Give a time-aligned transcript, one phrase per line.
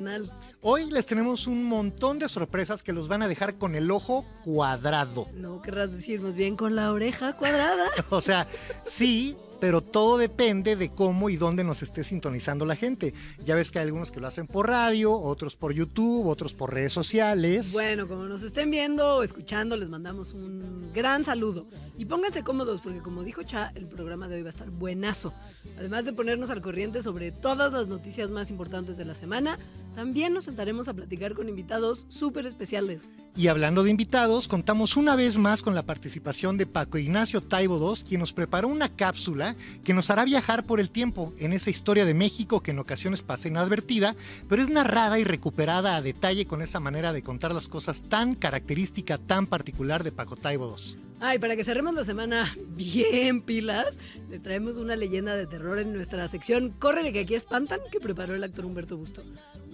[0.00, 0.30] Nacional.
[0.60, 4.24] Hoy les tenemos un montón de sorpresas que los van a dejar con el ojo
[4.44, 5.28] cuadrado.
[5.34, 7.86] No querrás decirnos bien con la oreja cuadrada.
[8.10, 8.46] O sea,
[8.84, 13.14] sí, pero todo depende de cómo y dónde nos esté sintonizando la gente.
[13.44, 16.72] Ya ves que hay algunos que lo hacen por radio, otros por YouTube, otros por
[16.72, 17.72] redes sociales.
[17.72, 21.66] Bueno, como nos estén viendo o escuchando, les mandamos un gran saludo.
[21.96, 25.32] Y pónganse cómodos porque como dijo Cha, el programa de hoy va a estar buenazo.
[25.76, 29.58] Además de ponernos al corriente sobre todas las noticias más importantes de la semana,
[29.94, 33.02] también nos sentaremos a platicar con invitados súper especiales.
[33.36, 37.78] Y hablando de invitados, contamos una vez más con la participación de Paco Ignacio Taibo
[37.78, 39.47] II, quien nos preparó una cápsula
[39.84, 43.22] que nos hará viajar por el tiempo en esa historia de México que en ocasiones
[43.22, 44.14] pasa inadvertida,
[44.48, 48.34] pero es narrada y recuperada a detalle con esa manera de contar las cosas tan
[48.34, 51.08] característica, tan particular de Paco Taibo II.
[51.20, 53.98] Ay, para que cerremos la semana bien pilas,
[54.30, 58.34] les traemos una leyenda de terror en nuestra sección Córrele que aquí espantan que preparó
[58.34, 59.24] el actor Humberto Busto.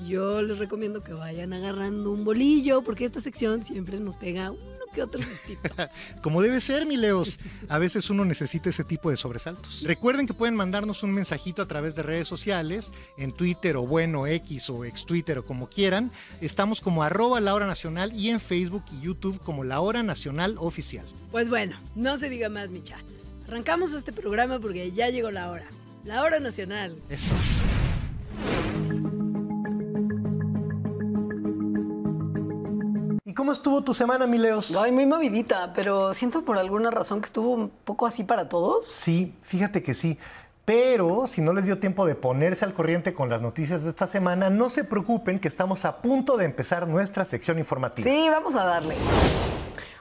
[0.09, 4.84] Yo les recomiendo que vayan agarrando un bolillo porque esta sección siempre nos pega uno
[4.95, 5.69] que otro sustito.
[6.23, 7.39] Como debe ser, mi Leos.
[7.69, 9.83] A veces uno necesita ese tipo de sobresaltos.
[9.83, 14.27] Recuerden que pueden mandarnos un mensajito a través de redes sociales, en Twitter o bueno,
[14.27, 16.11] X o ex Twitter o como quieran.
[16.41, 20.57] Estamos como arroba la hora nacional y en Facebook y YouTube como la hora nacional
[20.59, 21.05] oficial.
[21.31, 22.97] Pues bueno, no se diga más, Micha.
[23.49, 25.67] Arrancamos este programa porque ya llegó la hora.
[26.05, 26.97] La hora nacional.
[27.09, 27.35] Eso.
[33.35, 34.77] ¿Y cómo estuvo tu semana, mi Leos?
[34.77, 38.87] Ay, muy movidita, pero siento por alguna razón que estuvo un poco así para todos.
[38.87, 40.19] Sí, fíjate que sí.
[40.65, 44.07] Pero si no les dio tiempo de ponerse al corriente con las noticias de esta
[44.07, 48.09] semana, no se preocupen que estamos a punto de empezar nuestra sección informativa.
[48.09, 48.95] Sí, vamos a darle.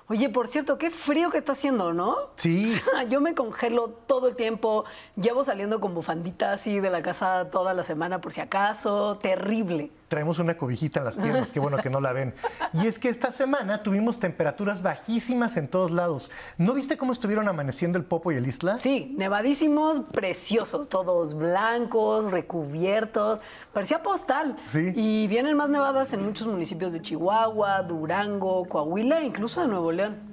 [0.10, 2.16] Oye, por cierto, qué frío que está haciendo, ¿no?
[2.36, 2.80] Sí.
[3.10, 4.86] Yo me congelo todo el tiempo.
[5.16, 9.18] Llevo saliendo con bufandita así de la casa toda la semana por si acaso.
[9.20, 9.90] Terrible.
[10.08, 12.34] Traemos una cobijita en las piernas, qué bueno que no la ven.
[12.74, 16.30] Y es que esta semana tuvimos temperaturas bajísimas en todos lados.
[16.58, 18.78] ¿No viste cómo estuvieron amaneciendo el Popo y el Isla?
[18.78, 23.42] Sí, nevadísimos, preciosos, todos blancos, recubiertos.
[23.72, 24.58] Parecía postal.
[24.68, 24.92] Sí.
[24.96, 29.92] Y vienen más nevadas en muchos municipios de Chihuahua, Durango, Coahuila e incluso de Nuevo
[29.92, 30.33] León.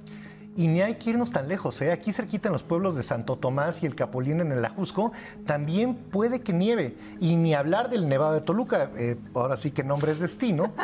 [0.60, 1.90] Y ni hay que irnos tan lejos, ¿eh?
[1.90, 5.10] Aquí cerquita en los pueblos de Santo Tomás y el Capulín en el Ajusco,
[5.46, 6.98] también puede que nieve.
[7.18, 10.74] Y ni hablar del Nevado de Toluca, eh, ahora sí que nombre es destino.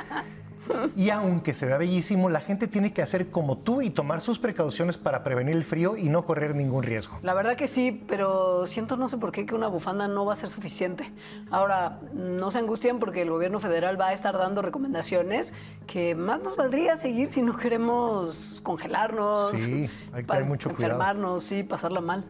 [0.96, 4.38] Y aunque se vea bellísimo, la gente tiene que hacer como tú y tomar sus
[4.38, 7.18] precauciones para prevenir el frío y no correr ningún riesgo.
[7.22, 10.32] La verdad que sí, pero siento no sé por qué que una bufanda no va
[10.32, 11.12] a ser suficiente.
[11.50, 15.52] Ahora, no se angustien porque el gobierno federal va a estar dando recomendaciones
[15.86, 19.52] que más nos valdría seguir si no queremos congelarnos.
[19.52, 20.94] Sí, hay que tener mucho cuidado.
[20.94, 22.24] Enfermarnos, sí, pasarla mal.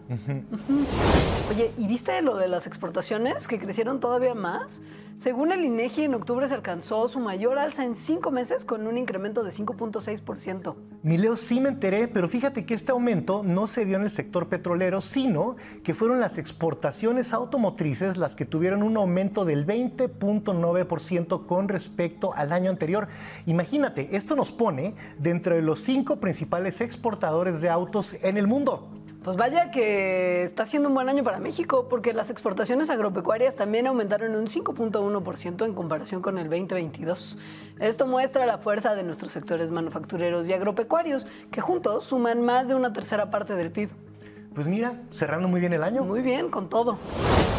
[1.51, 4.83] Oye, ¿y viste lo de las exportaciones que crecieron todavía más?
[5.17, 8.99] Según el INEGI, en octubre se alcanzó su mayor alza en cinco meses con un
[8.99, 10.75] incremento de 5.6%.
[11.03, 14.11] Mi Leo, sí me enteré, pero fíjate que este aumento no se dio en el
[14.11, 21.47] sector petrolero, sino que fueron las exportaciones automotrices las que tuvieron un aumento del 20.9%
[21.47, 23.09] con respecto al año anterior.
[23.47, 28.91] Imagínate, esto nos pone dentro de los cinco principales exportadores de autos en el mundo.
[29.27, 33.89] Pues vaya que está siendo un buen año para México, porque las exportaciones agropecuarias también
[33.89, 37.37] aumentaron un 5.1% en comparación con el 2022.
[37.81, 42.77] Esto muestra la fuerza de nuestros sectores manufactureros y agropecuarios, que juntos suman más de
[42.77, 43.91] una tercera parte del PIB.
[44.57, 46.03] Pues mira, cerrando muy bien el año.
[46.03, 46.97] Muy bien, con todo.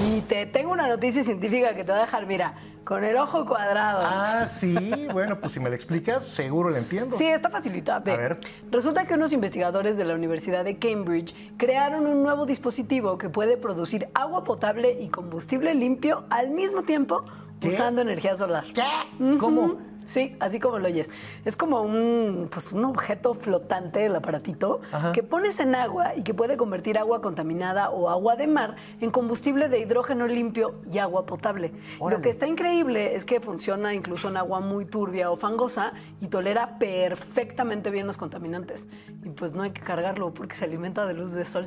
[0.10, 3.46] Y te tengo una noticia científica que te va a dejar, mira, con el ojo
[3.46, 4.00] cuadrado.
[4.02, 5.06] Ah, sí.
[5.14, 7.16] Bueno, pues si me lo explicas, seguro lo entiendo.
[7.16, 7.94] Sí, está facilito.
[7.94, 8.40] A ver.
[8.72, 13.58] Resulta que unos investigadores de la Universidad de Cambridge crearon un nuevo dispositivo que puede
[13.58, 17.24] producir agua potable y combustible limpio al mismo tiempo
[17.60, 17.68] ¿Qué?
[17.68, 18.64] usando energía solar.
[18.74, 19.38] ¿Qué?
[19.40, 19.78] ¿Cómo?
[20.07, 21.09] Sí, así como lo oyes.
[21.45, 25.12] Es como un, pues, un objeto flotante, el aparatito, Ajá.
[25.12, 29.12] que pones en agua y que puede convertir agua contaminada o agua de mar en
[29.12, 31.71] combustible de hidrógeno limpio y agua potable.
[32.00, 32.18] Órale.
[32.18, 36.27] Lo que está increíble es que funciona incluso en agua muy turbia o fangosa y
[36.27, 38.88] tolera perfectamente bien los contaminantes.
[39.24, 41.65] Y pues no hay que cargarlo porque se alimenta de luz de sol.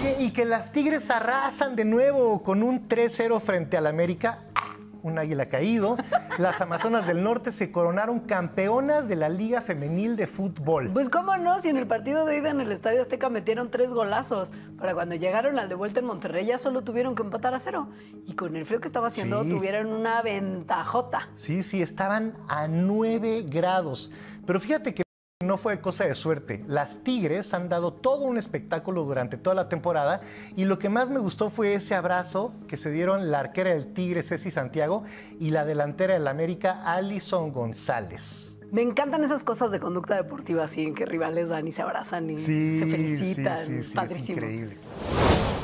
[0.00, 4.40] Oye, y que las Tigres arrasan de nuevo con un 3-0 frente al América.
[4.54, 5.96] Ah, Un águila caído.
[6.38, 10.88] Las Amazonas del Norte se coronaron campeonas de la Liga Femenil de Fútbol.
[10.92, 13.92] Pues cómo no, si en el partido de ida en el Estadio Azteca metieron tres
[13.92, 14.52] golazos.
[14.78, 17.88] Para cuando llegaron al de vuelta en Monterrey ya solo tuvieron que empatar a cero.
[18.24, 19.50] Y con el frío que estaba haciendo Sí.
[19.50, 21.28] tuvieron una ventajota.
[21.34, 24.12] Sí, sí, estaban a 9 grados.
[24.46, 25.02] Pero fíjate que
[25.48, 26.62] no fue cosa de suerte.
[26.68, 30.20] Las Tigres han dado todo un espectáculo durante toda la temporada
[30.54, 33.94] y lo que más me gustó fue ese abrazo que se dieron la arquera del
[33.94, 35.04] Tigre, Ceci Santiago,
[35.40, 38.58] y la delantera del América, Alison González.
[38.70, 42.28] Me encantan esas cosas de conducta deportiva así, en que rivales van y se abrazan
[42.28, 43.64] y se felicitan.
[43.64, 44.38] sí, sí, es Padrísimo.
[44.38, 44.76] increíble.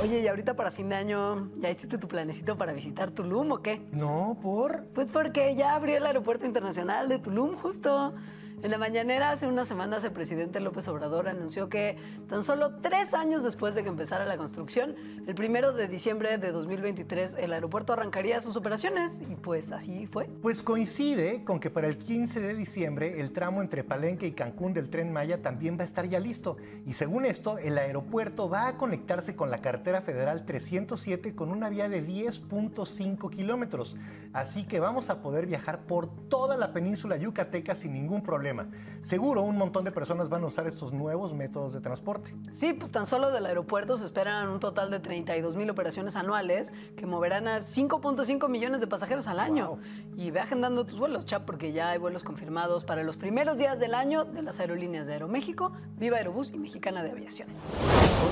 [0.03, 3.63] Oye, y ahorita para fin de año, ¿ya hiciste tu planecito para visitar Tulum o
[3.63, 3.83] qué?
[3.93, 4.85] No, por...
[4.95, 8.15] Pues porque ya abrió el aeropuerto internacional de Tulum justo.
[8.63, 11.97] En la mañanera, hace unas semanas, el presidente López Obrador anunció que
[12.29, 14.95] tan solo tres años después de que empezara la construcción,
[15.27, 20.31] el primero de diciembre de 2023, el aeropuerto arrancaría sus operaciones y pues así fue.
[20.41, 24.73] Pues coincide con que para el 15 de diciembre el tramo entre Palenque y Cancún
[24.73, 26.57] del tren Maya también va a estar ya listo.
[26.87, 31.69] Y según esto, el aeropuerto va a conectarse con la carretera federal 307 con una
[31.69, 33.97] vía de 10.5 kilómetros.
[34.33, 38.54] Así que vamos a poder viajar por toda la península yucateca sin ningún problema.
[39.01, 42.35] Seguro un montón de personas van a usar estos nuevos métodos de transporte.
[42.53, 46.73] Sí, pues tan solo del aeropuerto se esperan un total de 32 mil operaciones anuales
[46.97, 49.79] que moverán a 5.5 millones de pasajeros al año.
[50.17, 53.79] Y ve agendando tus vuelos, chap, porque ya hay vuelos confirmados para los primeros días
[53.79, 57.49] del año de las aerolíneas de Aeroméxico, Viva Aerobús y Mexicana de Aviación.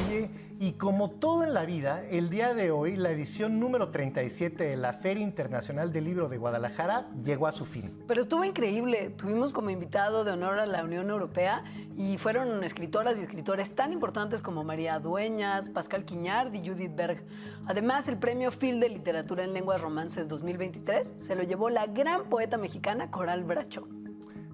[0.07, 4.65] Oye, y como todo en la vida, el día de hoy, la edición número 37
[4.65, 8.03] de la Feria Internacional del Libro de Guadalajara llegó a su fin.
[8.07, 9.11] Pero estuvo increíble.
[9.17, 11.63] Tuvimos como invitado de honor a la Unión Europea
[11.97, 17.25] y fueron escritoras y escritores tan importantes como María Dueñas, Pascal Quiñard y Judith Berg.
[17.67, 22.25] Además, el premio Phil de Literatura en Lenguas Romances 2023 se lo llevó la gran
[22.25, 23.87] poeta mexicana Coral Bracho.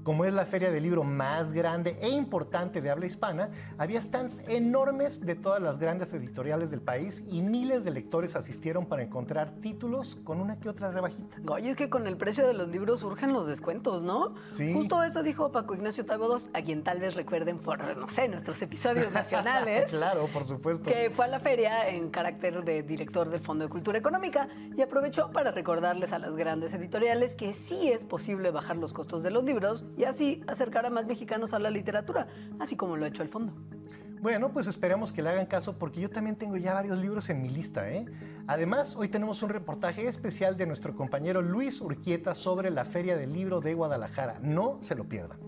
[0.08, 4.42] Como es la feria del libro más grande e importante de habla hispana, había stands
[4.48, 9.50] enormes de todas las grandes editoriales del país y miles de lectores asistieron para encontrar
[9.60, 11.36] títulos con una que otra rebajita.
[11.52, 14.34] Oye, es que con el precio de los libros surgen los descuentos, ¿no?
[14.50, 14.72] Sí.
[14.72, 18.62] Justo eso dijo Paco Ignacio Tabodos, a quien tal vez recuerden por, no sé, nuestros
[18.62, 19.90] episodios nacionales.
[19.90, 20.88] claro, por supuesto.
[20.90, 24.80] que fue a la feria en carácter de director del Fondo de Cultura Económica y
[24.80, 29.30] aprovechó para recordarles a las grandes editoriales que sí es posible bajar los costos de
[29.30, 32.28] los libros y así acercar a más mexicanos a la literatura,
[32.60, 33.52] así como lo ha hecho el fondo.
[34.20, 37.42] Bueno, pues esperemos que le hagan caso porque yo también tengo ya varios libros en
[37.42, 37.90] mi lista.
[37.90, 38.04] ¿eh?
[38.46, 43.32] Además, hoy tenemos un reportaje especial de nuestro compañero Luis Urquieta sobre la Feria del
[43.32, 44.38] Libro de Guadalajara.
[44.40, 45.38] No se lo pierdan.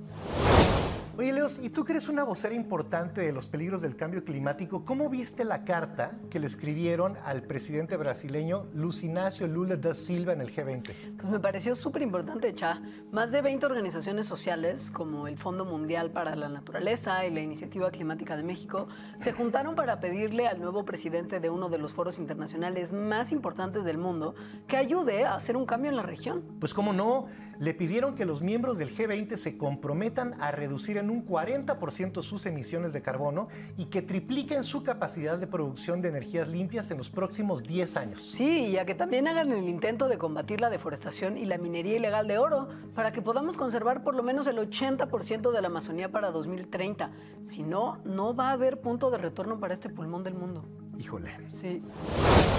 [1.18, 4.84] Oye, Leos, ¿y tú que eres una vocera importante de los peligros del cambio climático?
[4.84, 10.32] ¿Cómo viste la carta que le escribieron al presidente brasileño Luis Inácio Lula da Silva
[10.32, 11.16] en el G20?
[11.16, 12.80] Pues me pareció súper importante, Cha.
[13.10, 17.90] Más de 20 organizaciones sociales, como el Fondo Mundial para la Naturaleza y la Iniciativa
[17.90, 18.86] Climática de México,
[19.18, 23.84] se juntaron para pedirle al nuevo presidente de uno de los foros internacionales más importantes
[23.84, 24.34] del mundo
[24.68, 26.44] que ayude a hacer un cambio en la región.
[26.60, 27.26] Pues cómo no,
[27.60, 32.46] le pidieron que los miembros del G20 se comprometan a reducir en un 40% sus
[32.46, 37.10] emisiones de carbono y que tripliquen su capacidad de producción de energías limpias en los
[37.10, 38.22] próximos 10 años.
[38.22, 41.96] Sí, y a que también hagan el intento de combatir la deforestación y la minería
[41.96, 46.10] ilegal de oro para que podamos conservar por lo menos el 80% de la Amazonía
[46.10, 47.10] para 2030.
[47.42, 50.64] Si no, no va a haber punto de retorno para este pulmón del mundo.
[51.00, 51.30] Híjole.
[51.50, 51.82] Sí.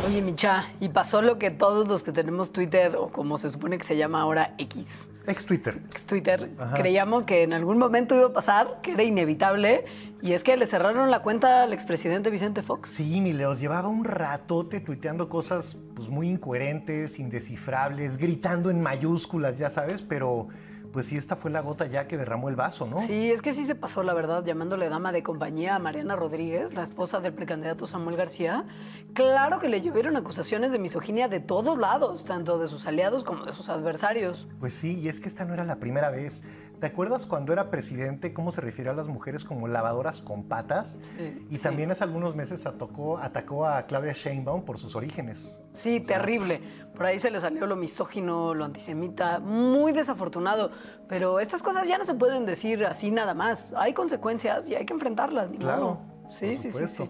[0.07, 3.77] Oye, Micha, y pasó lo que todos los que tenemos Twitter, o como se supone
[3.77, 5.79] que se llama ahora X, Ex Twitter.
[5.91, 6.75] ex Twitter, Ajá.
[6.75, 9.85] creíamos que en algún momento iba a pasar, que era inevitable,
[10.23, 12.89] y es que le cerraron la cuenta al expresidente Vicente Fox.
[12.89, 19.59] Sí, mi Leos, llevaba un ratote tuiteando cosas pues, muy incoherentes, indescifrables, gritando en mayúsculas,
[19.59, 20.47] ya sabes, pero
[20.91, 22.99] pues sí, esta fue la gota ya que derramó el vaso, ¿no?
[23.01, 26.73] Sí, es que sí se pasó, la verdad, llamándole dama de compañía a Mariana Rodríguez,
[26.73, 28.65] la esposa del precandidato Samuel García.
[29.13, 33.45] Claro que le llovieron acusaciones de misoginia de todos lados, tanto de sus aliados como
[33.45, 34.47] de sus adversarios.
[34.59, 36.43] Pues sí, y es que esta no era la primera vez.
[36.81, 40.99] ¿Te acuerdas cuando era presidente cómo se refirió a las mujeres como lavadoras con patas?
[41.15, 41.61] Sí, y sí.
[41.61, 45.61] también hace algunos meses atacó, atacó a Claudia Sheinbaum por sus orígenes.
[45.73, 46.59] Sí, terrible.
[46.95, 50.71] Por ahí se le salió lo misógino, lo antisemita, muy desafortunado.
[51.07, 53.75] Pero estas cosas ya no se pueden decir así nada más.
[53.77, 55.51] Hay consecuencias y hay que enfrentarlas.
[55.51, 55.81] Ni Claro.
[55.83, 56.10] modo.
[56.31, 57.09] Sí, por sí, sí, sí.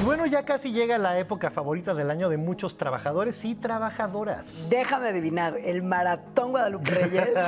[0.00, 4.68] Y bueno, ya casi llega la época favorita del año de muchos trabajadores y trabajadoras.
[4.70, 7.28] Déjame adivinar, el maratón Guadalupe Reyes.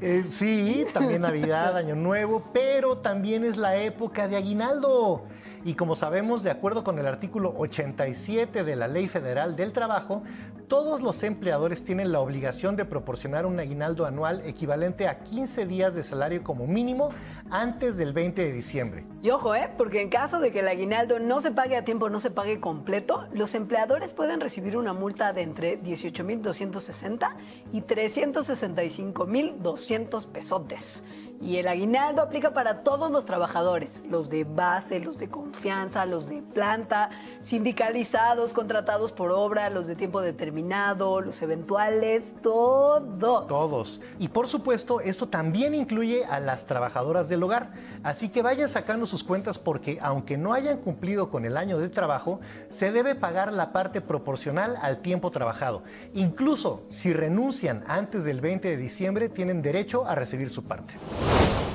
[0.00, 5.24] Eh, sí, también Navidad, Año Nuevo, pero también es la época de aguinaldo.
[5.64, 10.22] Y como sabemos, de acuerdo con el artículo 87 de la Ley Federal del Trabajo,
[10.68, 15.94] todos los empleadores tienen la obligación de proporcionar un aguinaldo anual equivalente a 15 días
[15.94, 17.08] de salario como mínimo
[17.50, 19.06] antes del 20 de diciembre.
[19.22, 19.70] Y ojo, ¿eh?
[19.78, 22.60] Porque en caso de que el aguinaldo no se pague a tiempo, no se pague
[22.60, 27.36] completo, los empleadores pueden recibir una multa de entre 18.260
[27.72, 31.02] y 365.200 pesotes.
[31.40, 36.26] Y el aguinaldo aplica para todos los trabajadores, los de base, los de confianza, los
[36.28, 37.10] de planta,
[37.42, 43.46] sindicalizados, contratados por obra, los de tiempo determinado, los eventuales, todos.
[43.46, 44.00] Todos.
[44.18, 47.72] Y por supuesto, esto también incluye a las trabajadoras del hogar.
[48.02, 51.88] Así que vayan sacando sus cuentas porque aunque no hayan cumplido con el año de
[51.88, 55.82] trabajo, se debe pagar la parte proporcional al tiempo trabajado.
[56.14, 60.94] Incluso si renuncian antes del 20 de diciembre, tienen derecho a recibir su parte.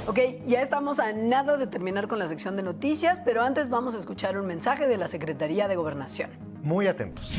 [0.07, 3.93] Ok, ya estamos a nada de terminar con la sección de noticias, pero antes vamos
[3.93, 6.31] a escuchar un mensaje de la Secretaría de Gobernación.
[6.63, 7.31] Muy atentos.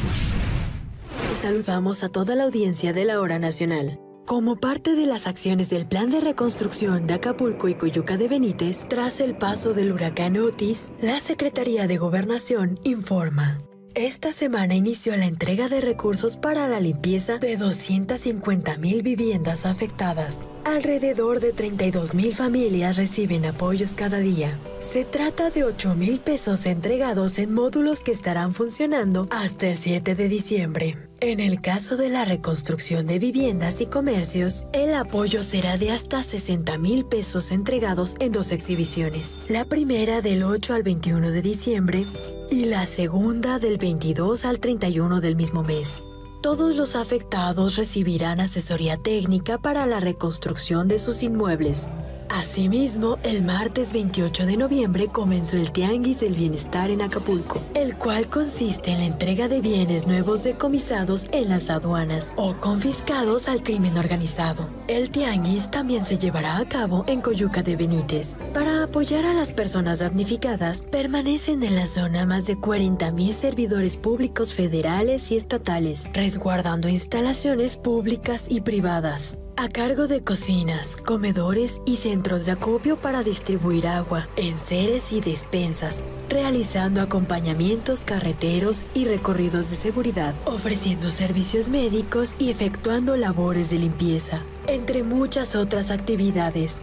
[1.30, 3.98] Y saludamos a toda la audiencia de la Hora Nacional.
[4.24, 8.86] Como parte de las acciones del Plan de Reconstrucción de Acapulco y Coyuca de Benítez,
[8.88, 13.58] tras el paso del huracán Otis, la Secretaría de Gobernación informa.
[14.00, 20.38] Esta semana inició la entrega de recursos para la limpieza de 250 mil viviendas afectadas.
[20.64, 24.56] Alrededor de 32 mil familias reciben apoyos cada día.
[24.80, 30.14] Se trata de 8 mil pesos entregados en módulos que estarán funcionando hasta el 7
[30.14, 30.96] de diciembre.
[31.20, 36.24] En el caso de la reconstrucción de viviendas y comercios, el apoyo será de hasta
[36.24, 39.36] 60 mil pesos entregados en dos exhibiciones.
[39.50, 42.06] La primera del 8 al 21 de diciembre
[42.50, 46.02] y la segunda del 22 al 31 del mismo mes.
[46.40, 51.90] Todos los afectados recibirán asesoría técnica para la reconstrucción de sus inmuebles.
[52.30, 58.28] Asimismo, el martes 28 de noviembre comenzó el Tianguis del Bienestar en Acapulco, el cual
[58.28, 63.98] consiste en la entrega de bienes nuevos decomisados en las aduanas o confiscados al crimen
[63.98, 64.68] organizado.
[64.86, 68.38] El Tianguis también se llevará a cabo en Coyuca de Benítez.
[68.54, 74.54] Para apoyar a las personas damnificadas, permanecen en la zona más de 40.000 servidores públicos
[74.54, 82.46] federales y estatales, resguardando instalaciones públicas y privadas a cargo de cocinas, comedores y centros
[82.46, 90.34] de acopio para distribuir agua, enseres y despensas, realizando acompañamientos carreteros y recorridos de seguridad,
[90.46, 96.76] ofreciendo servicios médicos y efectuando labores de limpieza, entre muchas otras actividades.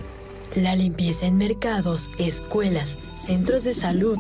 [0.56, 4.20] La limpieza en mercados, escuelas, centros de salud,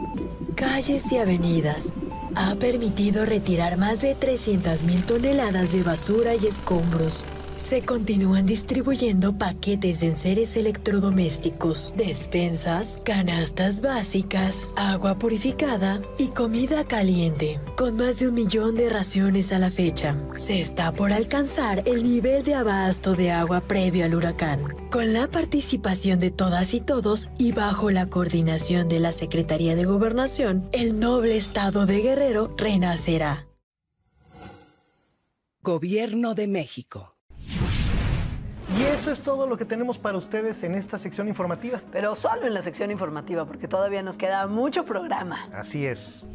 [0.55, 1.93] calles y avenidas
[2.33, 7.23] ha permitido retirar más de 300.000 toneladas de basura y escombros.
[7.57, 17.59] Se continúan distribuyendo paquetes de enseres electrodomésticos, despensas, canastas básicas, agua purificada y comida caliente,
[17.75, 20.15] con más de un millón de raciones a la fecha.
[20.37, 24.61] Se está por alcanzar el nivel de abasto de agua previo al huracán.
[24.89, 29.83] Con la participación de todas y todos y bajo la coordinación de la Secretaría de
[29.83, 33.47] Gobernación, el noble estado de Guerrero renacerá.
[35.61, 37.16] Gobierno de México.
[38.75, 41.81] Y eso es todo lo que tenemos para ustedes en esta sección informativa.
[41.91, 45.47] Pero solo en la sección informativa, porque todavía nos queda mucho programa.
[45.53, 46.27] Así es.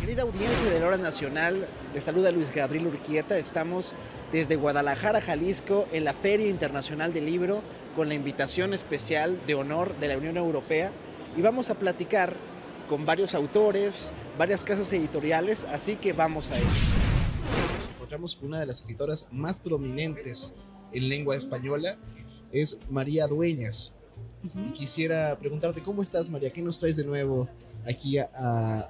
[0.00, 3.36] Querida audiencia de la Hora Nacional, les saluda Luis Gabriel Urquieta.
[3.36, 3.94] Estamos
[4.32, 7.60] desde Guadalajara, Jalisco, en la Feria Internacional del Libro,
[7.94, 10.92] con la invitación especial de honor de la Unión Europea.
[11.36, 12.34] Y vamos a platicar
[12.88, 16.66] con varios autores, varias casas editoriales, así que vamos a ello.
[17.76, 20.54] Nos encontramos con una de las escritoras más prominentes
[20.94, 21.98] en lengua española,
[22.52, 23.92] es María Dueñas.
[24.66, 26.50] Y quisiera preguntarte, ¿cómo estás María?
[26.50, 27.48] ¿Qué nos traes de nuevo
[27.86, 28.28] aquí a,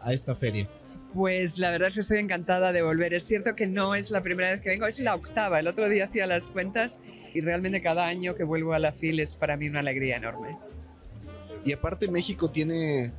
[0.02, 0.68] a esta feria?
[1.14, 3.14] Pues la verdad es que estoy encantada de volver.
[3.14, 5.60] Es cierto que no es la primera vez que vengo, es la octava.
[5.60, 6.98] El otro día hacía las cuentas
[7.32, 10.58] y realmente cada año que vuelvo a la FIL es para mí una alegría enorme.
[11.64, 13.12] Y aparte México tiene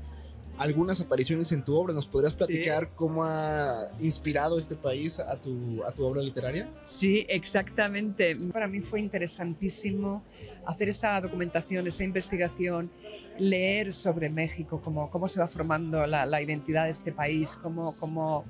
[0.58, 1.94] algunas apariciones en tu obra.
[1.94, 6.70] ¿Nos podrías platicar cómo ha inspirado este país a tu, a tu obra literaria?
[6.84, 8.36] Sí, exactamente.
[8.54, 10.24] Para mí fue interesantísimo
[10.66, 12.92] hacer esa documentación, esa investigación,
[13.38, 17.94] leer sobre México, cómo, cómo se va formando la, la identidad de este país, cómo,
[18.00, 18.46] cómo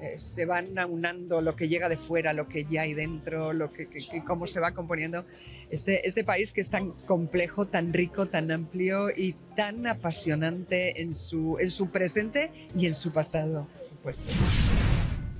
[0.00, 3.72] eh, se van aunando lo que llega de fuera, lo que ya hay dentro, lo
[3.72, 5.24] que, que, que, cómo se va componiendo
[5.70, 11.14] este, este país que es tan complejo, tan rico, tan amplio y tan apasionante en
[11.14, 14.30] su, en su presente y en su pasado, por supuesto.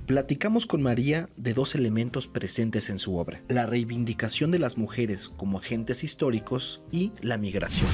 [0.05, 5.29] Platicamos con María de dos elementos presentes en su obra, la reivindicación de las mujeres
[5.29, 7.87] como agentes históricos y la migración.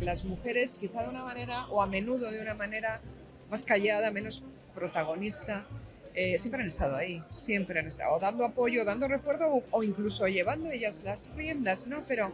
[0.00, 3.02] Las mujeres quizá de una manera, o a menudo de una manera
[3.50, 4.42] más callada, menos
[4.74, 5.66] protagonista,
[6.14, 10.70] eh, siempre han estado ahí, siempre han estado dando apoyo, dando refuerzo o, incluso llevando
[10.70, 12.04] ellas las riendas, ¿no?
[12.06, 12.32] Pero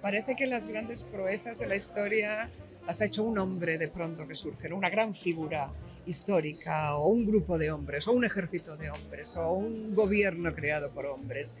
[0.00, 2.50] parece que las grandes proezas de la historia
[2.86, 5.72] las ha hecho un hombre de pronto que surge, una gran figura
[6.06, 10.92] histórica o un grupo de hombres o un ejército de hombres o un gobierno creado
[10.92, 11.56] por hombres.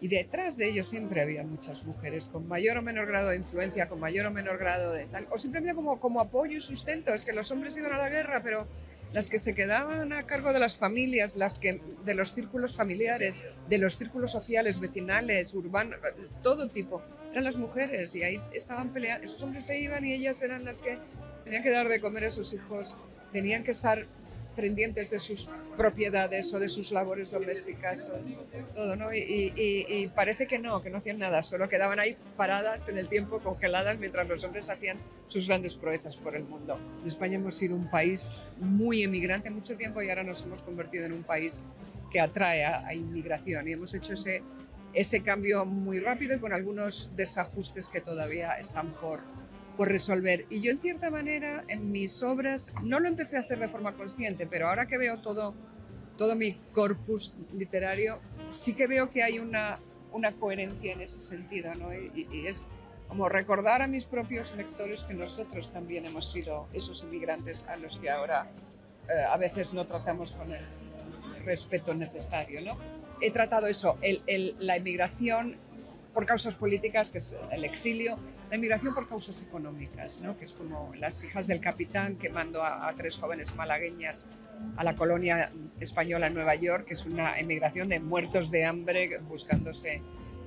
[0.00, 3.88] Y detrás de ellos siempre había muchas mujeres con mayor o menor grado de influencia,
[3.88, 7.14] con mayor o menor grado de tal, o simplemente como, como apoyo y sustento.
[7.14, 8.66] Es que los hombres iban a la guerra, pero
[9.12, 13.42] las que se quedaban a cargo de las familias, las que de los círculos familiares,
[13.68, 15.98] de los círculos sociales, vecinales, urbanos,
[16.42, 19.24] todo tipo, eran las mujeres y ahí estaban peleando.
[19.24, 20.98] Esos hombres se iban y ellas eran las que
[21.44, 22.94] tenían que dar de comer a sus hijos,
[23.32, 24.06] tenían que estar
[24.54, 29.12] pendientes de sus propiedades o de sus labores domésticas o todo, ¿no?
[29.12, 32.98] Y, y, y, parece que no, que no hacían nada, solo quedaban ahí paradas en
[32.98, 36.78] el tiempo, congeladas, mientras los hombres hacían sus grandes proezas por el mundo.
[37.00, 41.06] En España hemos sido un país muy emigrante mucho tiempo y ahora nos hemos convertido
[41.06, 41.62] en un país
[42.10, 44.42] que atrae a, a inmigración y hemos hecho ese,
[44.92, 49.20] ese cambio muy rápido y con algunos desajustes que todavía están por,
[49.82, 50.46] por resolver.
[50.48, 53.96] Y yo en cierta manera en mis obras no lo empecé a hacer de forma
[53.96, 55.56] consciente, pero ahora que veo todo,
[56.16, 58.20] todo mi corpus literario,
[58.52, 59.80] sí que veo que hay una,
[60.12, 61.92] una coherencia en ese sentido, ¿no?
[61.92, 62.64] Y, y, es
[63.08, 67.96] como recordar a mis propios lectores que nosotros también hemos sido esos inmigrantes a los
[67.96, 68.52] que ahora
[69.08, 70.64] eh, a veces no tratamos con el
[71.44, 72.78] respeto necesario, ¿no?
[73.20, 75.56] He tratado eso, el, el, la inmigración
[76.12, 78.18] por causas políticas, que es el exilio,
[78.50, 80.36] la inmigración por causas económicas, ¿no?
[80.36, 84.24] que es como las hijas del capitán que mandó a, a, tres jóvenes malagueñas
[84.76, 89.18] a la colonia española en Nueva York, que es una emigración de muertos de hambre
[89.20, 90.02] buscándose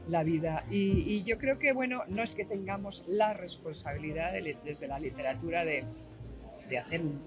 [0.08, 0.66] la vida.
[0.70, 5.66] Y, yo creo que, bueno, no es que tengamos la responsabilidad de, desde la literatura
[5.66, 5.84] de,
[6.70, 7.22] de hacer un,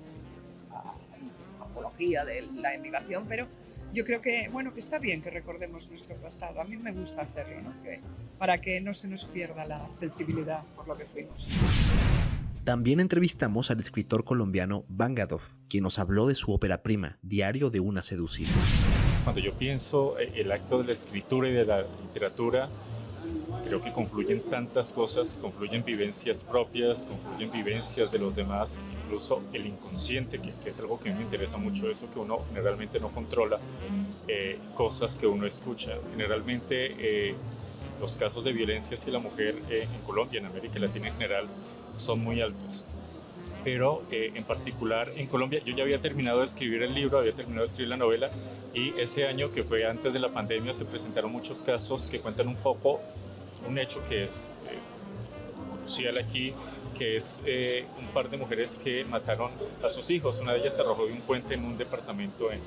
[0.69, 3.49] una apología de la emigración, pero
[3.93, 6.61] yo creo que, bueno, que está bien que recordemos nuestro pasado.
[6.61, 7.83] A mí me gusta hacerlo, ¿no?
[7.83, 8.01] Que,
[8.39, 11.51] para que no se nos pierda la sensibilidad por lo que fuimos.
[12.65, 17.81] También entrevistamos al escritor colombiano Bangadov, quien nos habló de su ópera prima, Diario de
[17.81, 18.51] una seducida.
[19.25, 22.69] Cuando yo pienso el acto de la escritura y de la literatura,
[23.65, 29.67] creo que confluyen tantas cosas, confluyen vivencias propias, confluyen vivencias de los demás, incluso el
[29.67, 33.01] inconsciente, que, que es algo que a mí me interesa mucho, eso que uno generalmente
[33.01, 33.59] no controla,
[34.27, 35.93] eh, cosas que uno escucha.
[36.11, 37.35] Generalmente eh,
[38.01, 41.47] los casos de violencia hacia la mujer eh, en Colombia, en América Latina en general,
[41.97, 42.85] son muy altos.
[43.65, 47.33] Pero eh, en particular en Colombia, yo ya había terminado de escribir el libro, había
[47.33, 48.31] terminado de escribir la novela
[48.75, 52.49] y ese año que fue antes de la pandemia se presentaron muchos casos que cuentan
[52.49, 53.01] un poco
[53.67, 54.79] un hecho que es eh,
[55.81, 56.53] crucial aquí,
[56.95, 59.51] que es eh, un par de mujeres que mataron
[59.83, 60.41] a sus hijos.
[60.41, 62.61] Una de ellas se arrojó de un puente en un departamento en,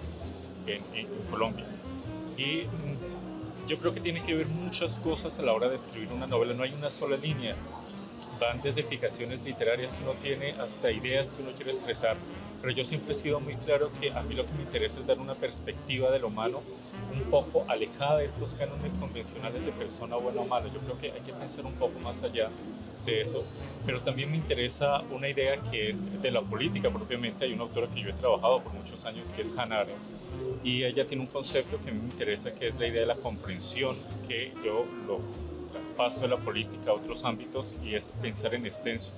[0.67, 1.65] en, en Colombia.
[2.37, 6.11] Y mm, yo creo que tiene que ver muchas cosas a la hora de escribir
[6.11, 6.53] una novela.
[6.53, 7.55] No hay una sola línea.
[8.39, 12.17] Van desde fijaciones literarias que uno tiene hasta ideas que uno quiere expresar.
[12.61, 15.07] Pero yo siempre he sido muy claro que a mí lo que me interesa es
[15.07, 16.59] dar una perspectiva de lo humano
[17.11, 20.67] un poco alejada de estos cánones convencionales de persona buena o mala.
[20.71, 22.49] Yo creo que hay que pensar un poco más allá
[23.05, 23.43] de eso.
[23.85, 27.45] Pero también me interesa una idea que es de la política propiamente.
[27.45, 30.21] Hay una autora que yo he trabajado por muchos años que es Hannah Arendt
[30.63, 33.07] y ella tiene un concepto que a mí me interesa que es la idea de
[33.07, 33.95] la comprensión,
[34.27, 35.19] que yo lo
[35.71, 39.13] traspaso de la política a otros ámbitos y es pensar en extenso.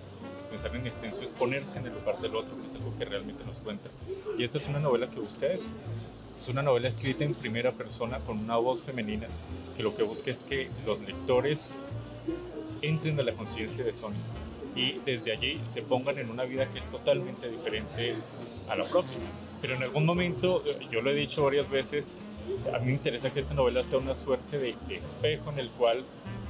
[0.54, 3.44] Pensar en extenso es ponerse en el lugar del otro, que es algo que realmente
[3.44, 3.89] nos cuenta.
[4.38, 5.72] Y esta es una novela que busca eso.
[6.38, 9.26] Es una novela escrita en primera persona con una voz femenina
[9.76, 11.76] que lo que busca es que los lectores
[12.84, 14.20] entren a la conciencia de Sonia
[14.76, 18.13] y desde allí se pongan en una vida que es totalmente diferente
[18.70, 19.18] a la propia.
[19.60, 22.22] Pero en algún momento, eh, yo lo he dicho varias veces,
[22.72, 25.72] a mí me interesa que esta novela sea una suerte de, de espejo en el
[25.72, 26.04] cual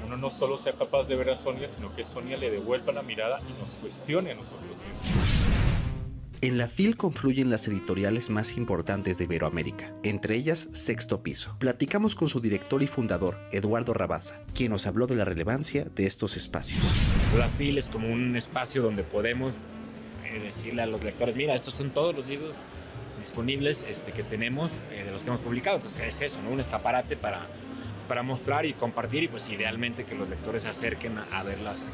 [0.06, 3.02] uno no solo sea capaz de ver a Sonia, sino que Sonia le devuelva la
[3.02, 5.44] mirada y nos cuestione a nosotros mismos.
[6.42, 11.56] En la FIL confluyen las editoriales más importantes de Iberoamérica, entre ellas Sexto Piso.
[11.58, 16.06] Platicamos con su director y fundador, Eduardo Rabaza, quien nos habló de la relevancia de
[16.06, 16.82] estos espacios.
[17.38, 19.62] La FIL es como un espacio donde podemos
[20.26, 22.58] eh, decirle a los lectores, mira, estos son todos los libros
[23.18, 25.78] disponibles este, que tenemos, eh, de los que hemos publicado.
[25.78, 26.50] Entonces es eso, ¿no?
[26.50, 27.48] un escaparate para,
[28.04, 31.60] para mostrar y compartir y pues idealmente que los lectores se acerquen a, a ver
[31.60, 31.92] las,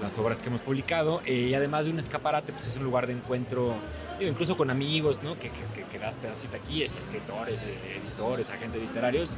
[0.00, 3.06] las obras que hemos publicado eh, y además de un escaparate pues es un lugar
[3.06, 3.76] de encuentro
[4.18, 5.38] digo, incluso con amigos ¿no?
[5.38, 9.36] que, que, que, das cita aquí este, escritores eh, editores agentes literarios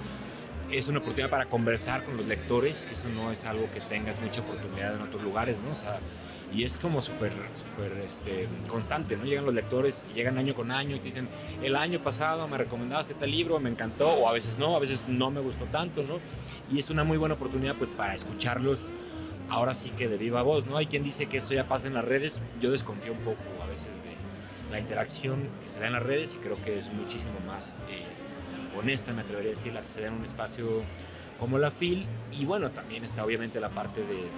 [0.70, 4.20] es una oportunidad para conversar con los lectores que eso no es algo que tengas
[4.20, 5.72] mucha oportunidad en otros lugares ¿no?
[5.72, 5.98] o sea,
[6.52, 9.24] y es como súper súper este, constante, ¿no?
[9.24, 11.28] Llegan los lectores, llegan año con año y te dicen,
[11.62, 15.02] el año pasado me recomendaste tal libro, me encantó, o a veces no, a veces
[15.08, 16.20] no me gustó tanto, ¿no?
[16.72, 18.90] Y es una muy buena oportunidad pues para escucharlos
[19.50, 20.76] ahora sí que de viva voz, ¿no?
[20.76, 23.66] Hay quien dice que eso ya pasa en las redes, yo desconfío un poco a
[23.66, 24.18] veces de
[24.70, 28.04] la interacción que se da en las redes y creo que es muchísimo más eh,
[28.78, 30.82] honesta, me atrevería a decir, la que se da en un espacio
[31.40, 34.28] como la FIL y bueno, también está obviamente la parte de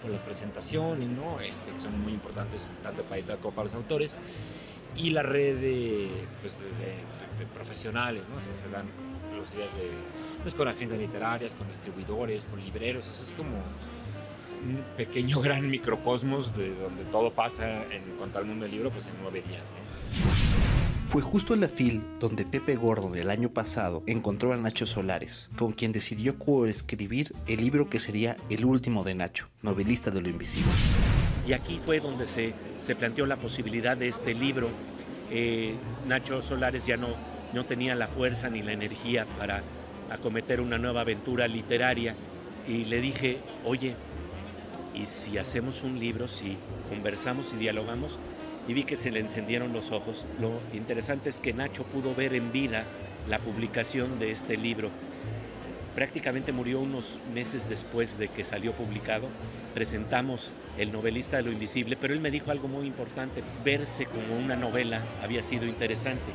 [0.00, 1.40] pues, las presentaciones, ¿no?
[1.40, 4.20] Este, que son muy importantes tanto para editar como para los autores
[4.96, 6.10] y la red de,
[6.40, 6.94] pues, de, de,
[7.38, 8.36] de profesionales, ¿no?
[8.36, 8.86] O sea, se dan
[9.36, 9.90] los días de,
[10.42, 15.68] pues, con agendas literarias, con distribuidores, con libreros, o sea, es como un pequeño gran
[15.68, 19.72] microcosmos de donde todo pasa en cuanto al mundo del libro, pues en nueve días.
[19.72, 20.79] ¿no?
[21.10, 25.50] Fue justo en la FIL donde Pepe Gordon el año pasado encontró a Nacho Solares,
[25.56, 30.28] con quien decidió coescribir el libro que sería el último de Nacho, novelista de lo
[30.28, 30.70] invisible.
[31.48, 34.68] Y aquí fue donde se, se planteó la posibilidad de este libro.
[35.32, 35.74] Eh,
[36.06, 37.08] Nacho Solares ya no,
[37.54, 39.64] no tenía la fuerza ni la energía para
[40.12, 42.14] acometer una nueva aventura literaria
[42.68, 43.96] y le dije, oye,
[44.94, 46.56] y si hacemos un libro, si
[46.88, 48.16] conversamos y dialogamos,
[48.68, 50.24] y vi que se le encendieron los ojos.
[50.40, 52.84] Lo interesante es que Nacho pudo ver en vida
[53.28, 54.90] la publicación de este libro.
[55.94, 59.28] Prácticamente murió unos meses después de que salió publicado.
[59.74, 63.42] Presentamos El novelista de lo invisible, pero él me dijo algo muy importante.
[63.64, 66.32] Verse como una novela había sido interesante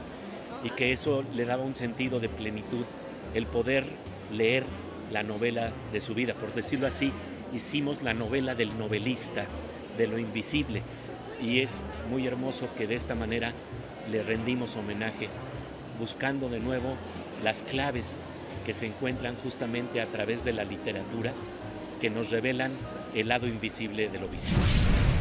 [0.63, 2.85] y que eso le daba un sentido de plenitud,
[3.33, 3.85] el poder
[4.31, 4.65] leer
[5.11, 7.11] la novela de su vida, por decirlo así,
[7.53, 9.45] hicimos la novela del novelista,
[9.97, 10.81] de lo invisible.
[11.41, 13.53] Y es muy hermoso que de esta manera
[14.09, 15.29] le rendimos homenaje,
[15.99, 16.95] buscando de nuevo
[17.43, 18.21] las claves
[18.65, 21.33] que se encuentran justamente a través de la literatura,
[22.01, 22.71] que nos revelan
[23.13, 24.63] el lado invisible de lo visible.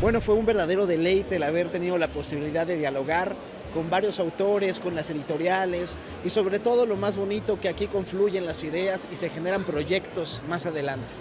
[0.00, 3.36] Bueno, fue un verdadero deleite el haber tenido la posibilidad de dialogar
[3.72, 8.46] con varios autores, con las editoriales y sobre todo lo más bonito que aquí confluyen
[8.46, 11.14] las ideas y se generan proyectos más adelante.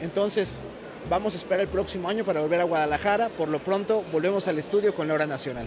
[0.00, 0.60] Entonces,
[1.08, 3.28] vamos a esperar el próximo año para volver a Guadalajara.
[3.30, 5.66] Por lo pronto, volvemos al estudio con la hora nacional.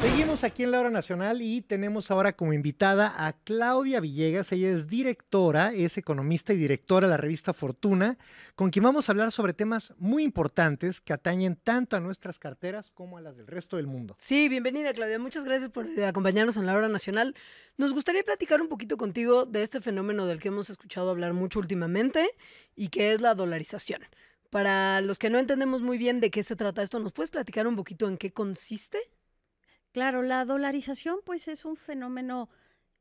[0.00, 4.52] Seguimos aquí en la hora nacional y tenemos ahora como invitada a Claudia Villegas.
[4.52, 8.18] Ella es directora, es economista y directora de la revista Fortuna,
[8.54, 12.90] con quien vamos a hablar sobre temas muy importantes que atañen tanto a nuestras carteras
[12.90, 14.16] como a las del resto del mundo.
[14.18, 15.18] Sí, bienvenida Claudia.
[15.18, 17.34] Muchas gracias por eh, acompañarnos en la hora nacional.
[17.78, 21.58] Nos gustaría platicar un poquito contigo de este fenómeno del que hemos escuchado hablar mucho
[21.58, 22.28] últimamente
[22.76, 24.02] y que es la dolarización.
[24.50, 27.66] Para los que no entendemos muy bien de qué se trata esto, ¿nos puedes platicar
[27.66, 28.98] un poquito en qué consiste?
[29.96, 32.50] Claro, la dolarización pues es un fenómeno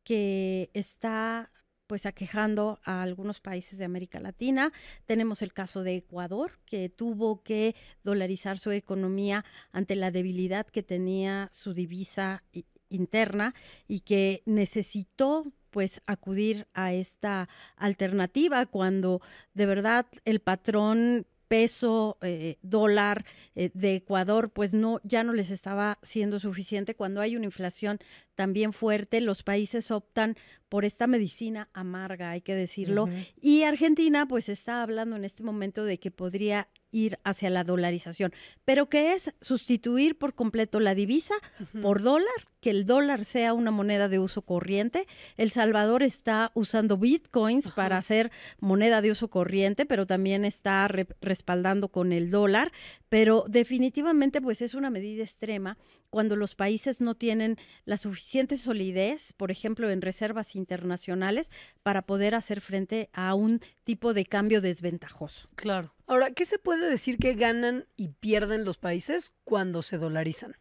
[0.05, 1.51] que está
[1.87, 4.71] pues aquejando a algunos países de América Latina.
[5.05, 10.83] Tenemos el caso de Ecuador, que tuvo que dolarizar su economía ante la debilidad que
[10.83, 12.43] tenía su divisa
[12.87, 13.55] interna
[13.89, 19.19] y que necesitó pues acudir a esta alternativa cuando
[19.53, 25.51] de verdad el patrón peso, eh, dólar eh, de Ecuador, pues no, ya no les
[25.51, 26.95] estaba siendo suficiente.
[26.95, 27.99] Cuando hay una inflación
[28.35, 30.35] también fuerte, los países optan
[30.69, 33.03] por esta medicina amarga, hay que decirlo.
[33.05, 33.27] Uh -huh.
[33.41, 38.33] Y Argentina, pues está hablando en este momento de que podría ir hacia la dolarización,
[38.63, 41.81] pero que es sustituir por completo la divisa uh -huh.
[41.81, 45.05] por dólar, que el dólar sea una moneda de uso corriente.
[45.35, 47.75] El Salvador está usando bitcoins uh -huh.
[47.75, 52.71] para hacer moneda de uso corriente, pero también está re respaldando con el dólar,
[53.15, 55.77] pero definitivamente pues es una medida extrema
[56.09, 61.49] cuando los países no tienen la suficiente solidez, por ejemplo, en reservas internacionales,
[61.81, 65.47] para poder hacer frente a un tipo de cambio desventajoso.
[65.55, 65.93] Claro.
[66.07, 70.57] Ahora, ¿qué se puede decir que ganan y pierden los países cuando se dolarizan?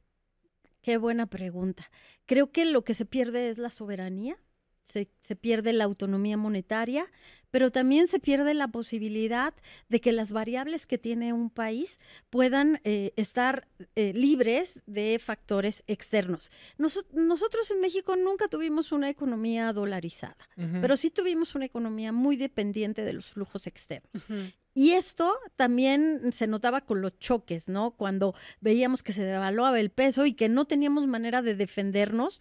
[0.80, 1.90] Qué buena pregunta.
[2.24, 4.38] Creo que lo que se pierde es la soberanía,
[4.84, 7.10] se, se, pierde la autonomía monetaria,
[7.54, 9.54] pero también se pierde la posibilidad
[9.88, 15.84] de que las variables que tiene un país puedan eh, estar eh, libres de factores
[15.86, 16.50] externos.
[16.78, 20.80] Nos, nosotros en México nunca tuvimos una economía dolarizada, uh -huh.
[20.80, 24.10] pero sí tuvimos una economía muy dependiente de los flujos externos.
[24.12, 24.52] Uh -huh.
[24.74, 27.92] Y esto también se notaba con los choques, ¿no?
[27.92, 32.40] Cuando veíamos que se devaluaba el peso y que no teníamos manera de defendernos,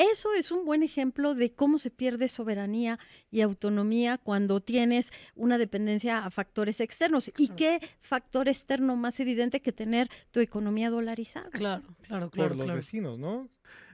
[0.00, 2.98] eso es un buen ejemplo de cómo se pierde soberanía
[3.30, 7.30] y autonomía cuando tienes una dependencia a factores externos.
[7.36, 11.50] ¿Y qué factor externo más evidente que tener tu economía dolarizada?
[11.50, 12.48] Claro, claro, claro.
[12.50, 12.76] Por los claro.
[12.76, 13.48] vecinos, ¿no?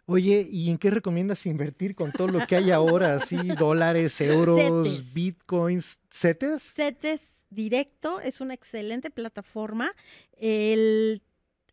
[0.06, 3.16] Oye, ¿y en qué recomiendas invertir con todo lo que hay ahora?
[3.16, 5.12] Así, dólares, euros, Cetes.
[5.12, 6.72] bitcoins, ¿CETES?
[6.74, 9.94] CETES Directo es una excelente plataforma.
[10.36, 11.22] El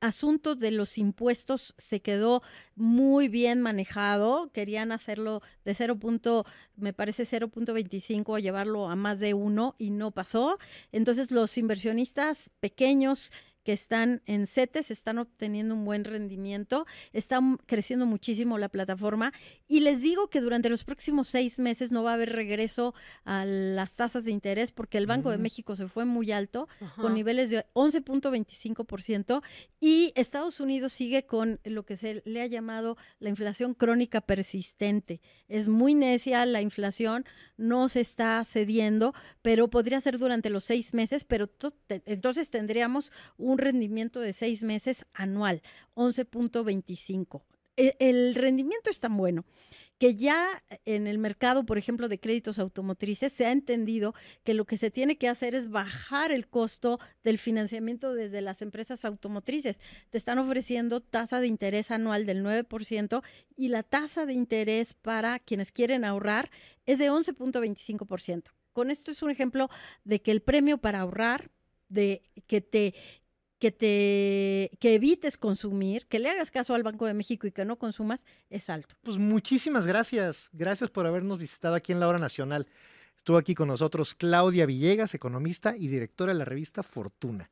[0.03, 2.43] asunto de los impuestos se quedó
[2.75, 4.51] muy bien manejado.
[4.51, 5.97] Querían hacerlo de 0.
[6.75, 10.59] me parece 0.25 llevarlo a más de uno y no pasó.
[10.91, 13.31] Entonces los inversionistas pequeños
[13.63, 19.33] que están en CETES están obteniendo un buen rendimiento, está creciendo muchísimo la plataforma
[19.67, 22.93] y les digo que durante los próximos seis meses no va a haber regreso
[23.25, 27.01] a las tasas de interés porque el Banco de México se fue muy alto Ajá.
[27.01, 29.41] con niveles de 11.25%
[29.79, 35.21] y Estados Unidos sigue con lo que se le ha llamado la inflación crónica persistente.
[35.47, 37.25] Es muy necia la inflación,
[37.57, 41.49] no se está cediendo, pero podría ser durante los seis meses, pero
[42.05, 45.61] entonces tendríamos un un rendimiento de seis meses anual,
[45.95, 47.43] 11.25.
[47.75, 49.45] El, el rendimiento es tan bueno
[50.03, 54.13] que ya en el mercado, por ejemplo, de créditos automotrices, se ha entendido
[54.43, 58.61] que lo que se tiene que hacer es bajar el costo del financiamiento desde las
[58.61, 59.79] empresas automotrices.
[60.09, 63.23] Te están ofreciendo tasa de interés anual del 9%
[63.55, 66.51] y la tasa de interés para quienes quieren ahorrar
[66.85, 68.51] es de 11.25%.
[68.73, 69.69] Con esto es un ejemplo
[70.03, 71.49] de que el premio para ahorrar,
[71.87, 72.93] de que te
[73.63, 77.63] que te que evites consumir, que le hagas caso al Banco de México y que
[77.63, 78.93] no consumas es alto.
[79.03, 80.49] Pues muchísimas gracias.
[80.51, 82.67] Gracias por habernos visitado aquí en la Hora Nacional.
[83.15, 87.49] Estuvo aquí con nosotros Claudia Villegas, economista y directora de la revista Fortuna.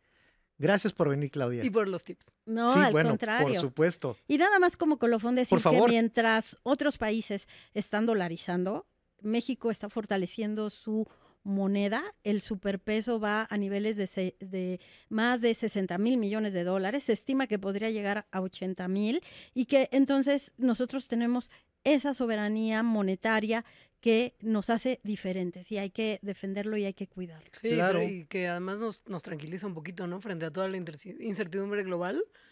[0.57, 1.63] Gracias por venir, Claudia.
[1.63, 2.33] Y por los tips.
[2.45, 3.47] No, sí, al bueno, contrario.
[3.47, 4.17] Por supuesto.
[4.27, 5.85] Y nada más como colofón decir Por favor.
[5.85, 8.85] que mientras otros países están dolarizando,
[9.21, 11.07] México está fortaleciendo su
[11.43, 16.63] moneda, el superpeso va a niveles de, se, de, más de 60 mil millones de
[16.63, 19.23] dólares, se estima que podría llegar a 80 mil
[19.53, 21.49] y que entonces nosotros tenemos
[21.83, 23.65] esa soberanía monetaria
[24.01, 27.49] que nos hace diferentes y hay que defenderlo y hay que cuidarlo.
[27.53, 28.01] Sí, claro.
[28.03, 30.19] y que además nos, nos tranquiliza un poquito, ¿no?
[30.19, 32.23] Frente a toda la incertidumbre global.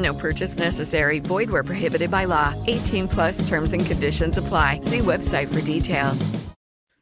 [0.00, 1.20] No purchase necessary.
[1.20, 2.54] Void where prohibited by law.
[2.66, 4.80] 18 plus terms and conditions apply.
[4.82, 6.30] See website for details.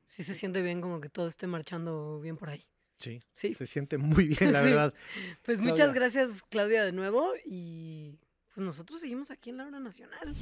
[0.08, 2.64] Sí se siente bien como que todo esté marchando bien por ahí.
[2.98, 3.54] Sí, sí.
[3.54, 4.94] se siente muy bien, la verdad.
[5.44, 5.70] Pues Claudia.
[5.72, 7.34] muchas gracias, Claudia, de nuevo.
[7.46, 8.18] Y
[8.52, 10.34] pues nosotros seguimos aquí en la hora nacional.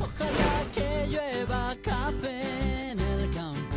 [0.00, 3.76] Ojalá que llueva café en el campo.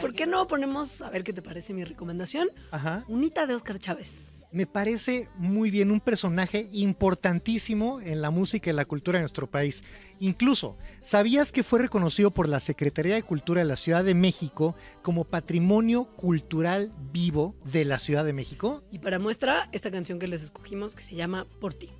[0.00, 2.48] ¿Por qué no ponemos, a ver qué te parece mi recomendación?
[2.72, 3.04] Ajá.
[3.06, 4.33] Unita de Oscar Chávez.
[4.54, 9.50] Me parece muy bien un personaje importantísimo en la música y la cultura de nuestro
[9.50, 9.82] país.
[10.20, 14.76] Incluso, ¿sabías que fue reconocido por la Secretaría de Cultura de la Ciudad de México
[15.02, 18.84] como Patrimonio Cultural Vivo de la Ciudad de México?
[18.92, 21.90] Y para muestra, esta canción que les escogimos que se llama Por ti.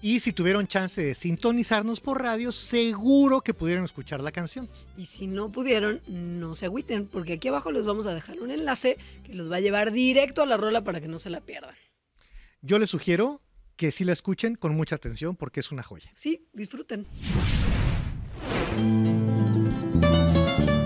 [0.00, 4.70] Y si tuvieron chance de sintonizarnos por radio, seguro que pudieron escuchar la canción.
[4.96, 8.50] Y si no pudieron, no se agüiten, porque aquí abajo les vamos a dejar un
[8.50, 11.42] enlace que los va a llevar directo a la rola para que no se la
[11.42, 11.74] pierdan.
[12.62, 13.40] Yo les sugiero
[13.76, 16.10] que sí la escuchen con mucha atención porque es una joya.
[16.14, 17.06] Sí, disfruten.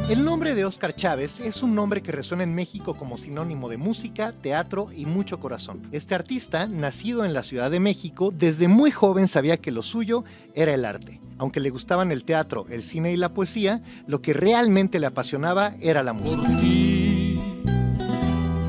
[0.08, 3.78] El nombre de Oscar Chávez es un nombre que resuena en México como sinónimo de
[3.78, 5.82] música, teatro y mucho corazón.
[5.90, 10.22] Este artista, nacido en la Ciudad de México, desde muy joven sabía que lo suyo
[10.54, 11.20] era el arte.
[11.38, 15.74] Aunque le gustaban el teatro, el cine y la poesía, lo que realmente le apasionaba
[15.80, 17.23] era la música.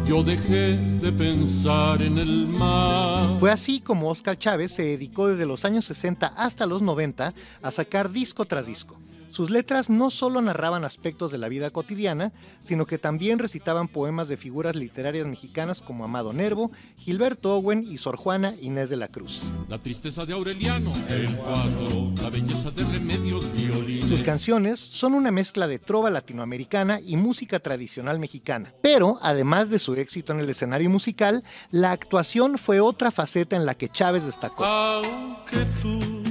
[0.08, 3.40] Yo dejé de pensar en el mar.
[3.40, 7.72] Fue así como Oscar Chávez se dedicó desde los años 60 hasta los 90 a
[7.72, 8.96] sacar disco tras disco.
[9.36, 14.30] Sus letras no solo narraban aspectos de la vida cotidiana, sino que también recitaban poemas
[14.30, 19.10] de figuras literarias mexicanas como Amado Nervo, Gilberto Owen y Sor Juana Inés de la
[19.10, 19.44] Cruz.
[19.68, 24.08] La tristeza de Aureliano, el cuadro, la belleza de remedios violines.
[24.08, 28.74] Sus canciones son una mezcla de trova latinoamericana y música tradicional mexicana.
[28.82, 33.66] Pero, además de su éxito en el escenario musical, la actuación fue otra faceta en
[33.66, 34.64] la que Chávez destacó.
[34.64, 36.25] Aunque tú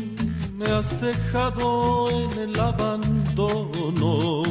[0.55, 4.43] me has dejado en el abandono.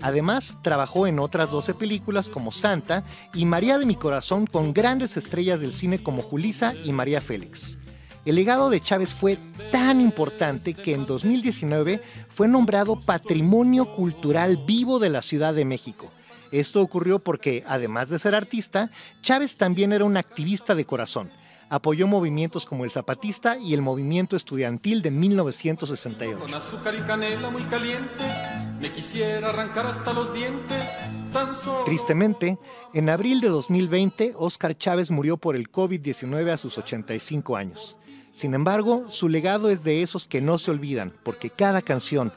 [0.00, 5.16] Además, trabajó en otras 12 películas como Santa y María de mi Corazón con grandes
[5.16, 7.78] estrellas del cine como Julisa y María Félix.
[8.24, 9.38] El legado de Chávez fue
[9.70, 16.10] tan importante que en 2019 fue nombrado Patrimonio Cultural Vivo de la Ciudad de México.
[16.50, 18.90] Esto ocurrió porque, además de ser artista,
[19.22, 21.30] Chávez también era un activista de corazón.
[21.72, 26.38] Apoyó movimientos como el Zapatista y el movimiento estudiantil de 1968.
[26.38, 28.24] Con azúcar y canela muy caliente,
[28.78, 30.86] me quisiera arrancar hasta los dientes.
[31.32, 31.84] Tan solo.
[31.84, 32.58] Tristemente,
[32.92, 37.96] en abril de 2020, Oscar Chávez murió por el COVID-19 a sus 85 años.
[38.32, 42.34] Sin embargo, su legado es de esos que no se olvidan, porque cada canción,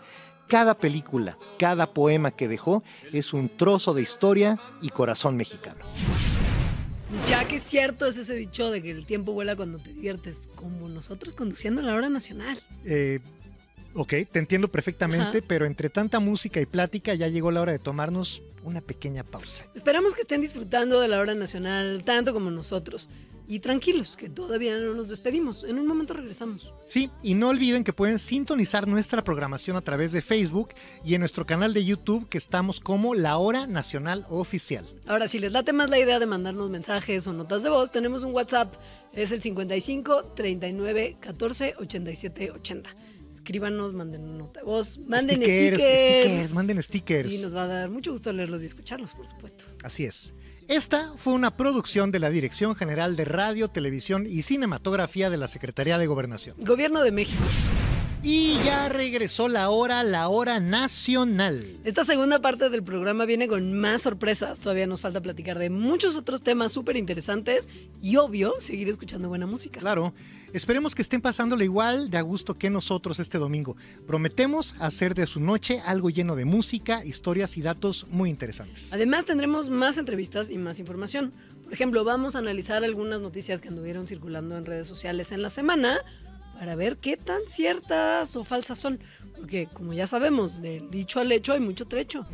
[0.48, 5.84] cada película, cada poema que dejó es un trozo de historia y corazón mexicano.
[7.28, 10.50] Ya que es cierto es ese dicho de que el tiempo vuela cuando te diviertes,
[10.56, 12.62] como nosotros conduciendo la hora nacional.
[12.84, 13.20] Eh,
[13.96, 15.48] ok, te entiendo perfectamente, Ajá.
[15.48, 19.66] pero entre tanta música y plática ya llegó la hora de tomarnos una pequeña pausa.
[19.76, 23.10] Esperamos que estén disfrutando de la hora nacional tanto como nosotros.
[23.48, 25.64] Y tranquilos, que todavía no nos despedimos.
[25.66, 26.74] En un momento regresamos.
[26.84, 30.70] Sí, y no olviden que pueden sintonizar nuestra programación a través de Facebook
[31.04, 34.84] y en nuestro canal de YouTube que estamos como La Hora Nacional Oficial.
[35.06, 38.24] Ahora, si les late más la idea de mandarnos mensajes o notas de voz, tenemos
[38.24, 38.74] un WhatsApp.
[39.14, 42.90] Es el 55 39 14 87 80.
[43.46, 46.24] Escríbanos, manden nota voz, manden stickers, stickers.
[46.24, 47.32] stickers, manden stickers.
[47.32, 49.66] Y nos va a dar mucho gusto leerlos y escucharlos, por supuesto.
[49.84, 50.34] Así es.
[50.68, 55.48] Esta fue una producción de la Dirección General de Radio, Televisión y Cinematografía de la
[55.48, 56.56] Secretaría de Gobernación.
[56.58, 57.44] Gobierno de México.
[58.28, 61.64] Y ya regresó la hora, la hora nacional.
[61.84, 64.60] Esta segunda parte del programa viene con más sorpresas.
[64.60, 67.70] Todavía nos falta platicar de muchos otros temas súper interesantes
[68.02, 69.80] y, obvio, seguir escuchando buena música.
[69.80, 70.12] Claro.
[70.54, 73.78] Esperemos que estén pasándole igual de a gusto que nosotros este domingo.
[74.08, 78.92] Prometemos hacer de su noche algo lleno de música, historias y datos muy interesantes.
[78.92, 81.32] Además, tendremos más entrevistas y más información.
[81.64, 85.52] Por ejemplo, vamos a analizar algunas noticias que anduvieron circulando en redes sociales en la
[85.52, 86.00] semana
[86.60, 89.00] para ver qué tan ciertas o falsas son.
[89.36, 92.26] Porque, como ya sabemos, del dicho al hecho hay mucho trecho.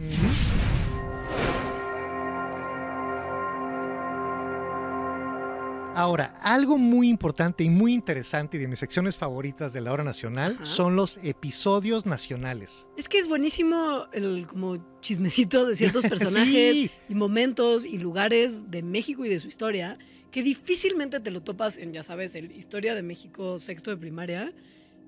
[5.94, 10.06] Ahora, algo muy importante y muy interesante y de mis secciones favoritas de la hora
[10.06, 12.88] nacional son los episodios nacionales.
[12.96, 16.92] Es que es buenísimo el como chismecito de ciertos personajes Sí.
[17.10, 19.98] y momentos y lugares de México y de su historia
[20.32, 24.52] que difícilmente te lo topas en, ya sabes, el Historia de México sexto de primaria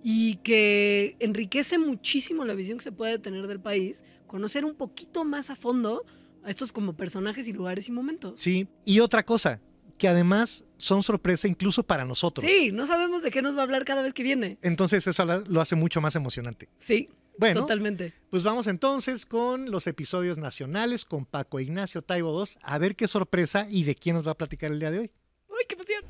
[0.04, 5.24] y que enriquece muchísimo la visión que se puede tener del país, conocer un poquito
[5.24, 6.06] más a fondo
[6.44, 8.34] a estos como personajes y lugares y momentos.
[8.42, 9.62] Sí, y otra cosa,
[9.98, 12.46] que además son sorpresa incluso para nosotros.
[12.46, 14.58] Sí, no sabemos de qué nos va a hablar cada vez que viene.
[14.62, 16.68] Entonces eso lo hace mucho más emocionante.
[16.78, 17.08] Sí,
[17.38, 18.14] Bueno, totalmente.
[18.30, 23.08] pues vamos entonces con los episodios nacionales con Paco Ignacio Taibo II, a ver qué
[23.08, 25.12] sorpresa y de quién nos va a platicar el día de hoy.
[25.50, 26.04] ¡Uy, qué emoción!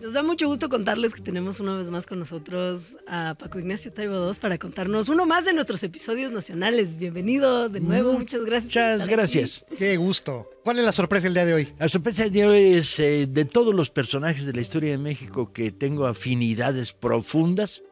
[0.00, 3.92] Nos da mucho gusto contarles que tenemos una vez más con nosotros a Paco Ignacio
[3.92, 6.96] Taibo II para contarnos uno más de nuestros episodios nacionales.
[6.98, 8.72] Bienvenido de nuevo, muchas gracias.
[8.72, 9.64] por Muchas gracias.
[9.76, 10.48] Qué gusto.
[10.62, 11.74] ¿Cuál es la sorpresa el día de hoy?
[11.80, 14.92] La sorpresa del día de hoy es eh, de todos los personajes de la historia
[14.92, 17.82] de México que tengo afinidades profundas.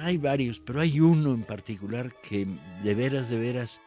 [0.00, 2.46] Hay varios, pero hay uno en particular que
[2.84, 3.80] de veras, de veras,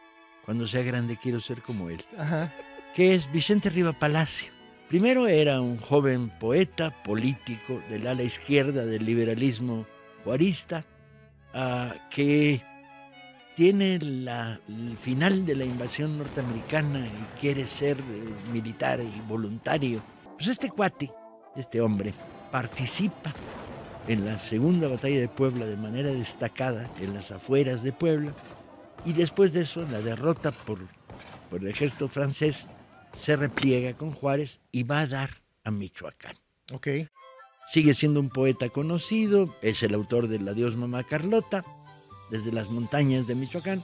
[0.44, 2.04] cuando sea grande quiero ser como él.
[2.18, 2.52] Ajá.
[2.94, 4.48] Que es Vicente Riva Palacio.
[4.88, 9.86] Primero era un joven poeta, político del ala izquierda del liberalismo
[10.24, 10.84] juarista,
[11.54, 12.60] ah, que
[13.56, 18.02] tiene la- el final de la invasión norteamericana y quiere ser eh,
[18.52, 20.02] militar y voluntario.
[20.36, 21.10] Pues este cuate,
[21.56, 22.12] este hombre,
[22.50, 23.32] participa
[24.08, 28.32] en la segunda batalla de Puebla de manera destacada en las afueras de Puebla
[29.04, 30.78] y después de eso, la derrota por,
[31.50, 32.66] por el ejército francés,
[33.18, 35.30] se repliega con Juárez y va a dar
[35.64, 36.36] a Michoacán.
[36.72, 36.88] Ok.
[37.70, 41.64] Sigue siendo un poeta conocido, es el autor del Adiós Mamá Carlota,
[42.30, 43.82] desde las montañas de Michoacán.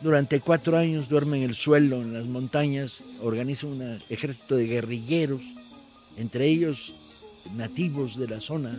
[0.00, 5.40] Durante cuatro años duerme en el suelo, en las montañas, organiza un ejército de guerrilleros,
[6.18, 6.92] entre ellos
[7.56, 8.76] nativos de la zona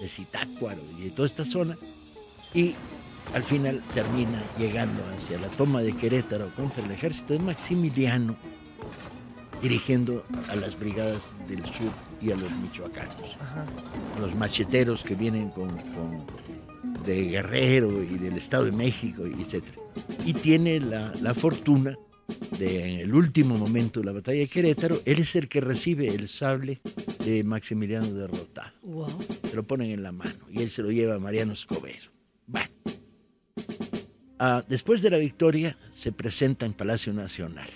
[0.00, 1.76] de Zitácuaro y de toda esta zona,
[2.54, 2.74] y
[3.34, 8.36] al final termina llegando hacia la toma de Querétaro contra el ejército de Maximiliano,
[9.62, 11.90] dirigiendo a las brigadas del sur
[12.22, 13.36] y a los michoacanos
[14.20, 16.24] los macheteros que vienen con, con-
[17.04, 19.64] de Guerrero y del Estado de México, etc.
[20.26, 21.96] Y tiene la, la fortuna
[22.58, 26.08] de, en el último momento de la batalla de Querétaro, él es el que recibe
[26.08, 26.80] el sable
[27.24, 28.72] de Maximiliano derrotado.
[28.82, 29.08] Wow.
[29.44, 32.10] Se lo ponen en la mano y él se lo lleva a Mariano Escobedo.
[32.46, 32.70] Bueno.
[34.38, 37.68] Ah, después de la victoria, se presenta en Palacio Nacional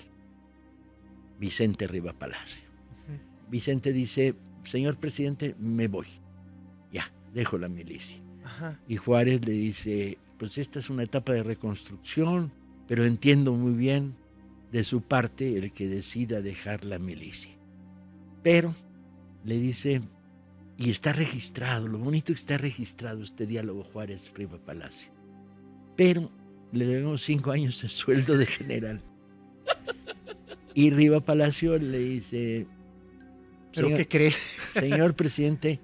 [1.43, 2.63] Vicente Riva Palacio.
[3.49, 4.33] Vicente dice,
[4.63, 6.07] señor presidente, me voy.
[6.89, 8.17] Ya, dejo la milicia.
[8.45, 8.79] Ajá.
[8.87, 12.53] Y Juárez le dice, pues esta es una etapa de reconstrucción,
[12.87, 14.15] pero entiendo muy bien
[14.71, 17.51] de su parte el que decida dejar la milicia.
[18.41, 18.73] Pero
[19.43, 20.01] le dice,
[20.77, 25.11] y está registrado, lo bonito que está registrado este diálogo Juárez Riva Palacio.
[25.95, 26.31] Pero
[26.71, 29.01] le debemos cinco años de sueldo de general.
[30.75, 32.65] Y Riva Palacio le dice,
[33.75, 34.33] ¿Pero "Señor- qué cree?
[34.73, 35.79] Señor presidente,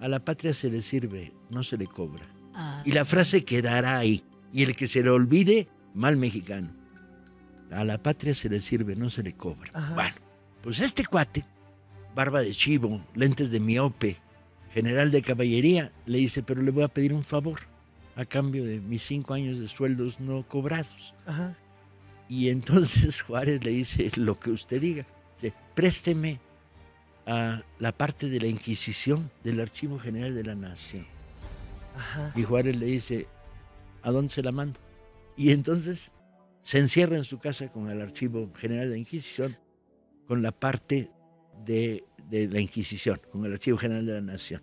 [0.00, 2.26] a la patria se le sirve, no se le cobra.
[2.52, 2.82] Ah.
[2.84, 4.24] Y la frase quedará ahí.
[4.52, 6.68] Y el que se le olvide, mal mexicano.
[7.70, 9.70] A la patria se le sirve, no se le cobra.
[9.72, 9.94] Ajá.
[9.94, 10.16] Bueno,
[10.62, 11.44] pues este cuate,
[12.14, 14.16] barba de chivo, lentes de miope,
[14.72, 17.60] general de caballería, le dice, pero le voy a pedir un favor
[18.16, 21.14] a cambio de mis cinco años de sueldos no cobrados.
[21.26, 21.56] Ajá.
[22.28, 25.06] Y entonces Juárez le dice lo que usted diga.
[25.40, 26.40] Dice, présteme
[27.26, 31.06] a la parte de la Inquisición del Archivo General de la Nación.
[31.96, 32.32] Ajá.
[32.34, 33.26] Y Juárez le dice,
[34.02, 34.80] ¿a dónde se la mando?
[35.36, 36.12] Y entonces
[36.64, 39.56] se encierra en su casa con el Archivo General de la Inquisición,
[40.26, 41.10] con la parte
[41.64, 44.62] de, de la Inquisición, con el Archivo General de la Nación.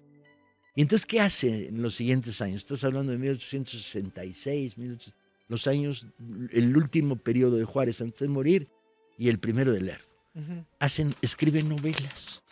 [0.76, 2.64] Y entonces, ¿qué hace en los siguientes años?
[2.64, 5.14] Estás hablando de 1866, 1800,
[5.48, 6.08] los años,
[6.52, 8.70] el último periodo de Juárez antes de morir
[9.18, 10.06] y el primero de Lerdo.
[10.34, 10.66] Ujú.
[10.80, 12.44] Hacen, escriben novelas,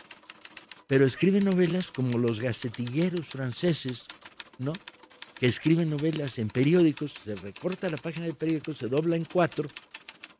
[0.87, 4.05] pero escriben novelas como los gacetilleros franceses,
[4.59, 4.71] ¿no?
[5.37, 9.67] Que escriben novelas en periódicos, se recorta la página del periódico, se dobla en cuatro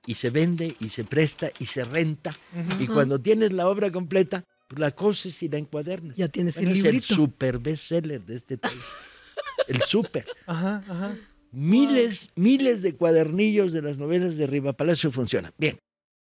[0.06, 2.34] y se vende y se presta y se renta.
[2.80, 6.16] Y cuando tienes la obra completa, pues la coses y la encuadernas.
[6.16, 8.82] Ya tienes Bueno, el es el super bestseller de este país.
[9.68, 10.26] el super.
[10.46, 11.16] Ajá, ajá.
[11.52, 15.54] Miles, miles de cuadernillos de las novelas de Riva Palacio funcionan.
[15.58, 15.78] Bien.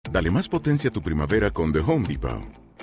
[0.10, 2.67] Dale más potencia a tu primavera con The Home Depot.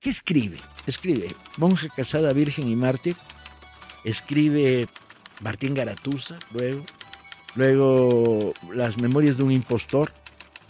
[0.00, 0.56] ¿Qué escribe?
[0.86, 1.28] Escribe
[1.58, 3.14] Monja casada, virgen y mártir.
[4.04, 4.86] Escribe
[5.42, 6.82] Martín Garatuza, luego.
[7.54, 10.10] Luego Las memorias de un impostor.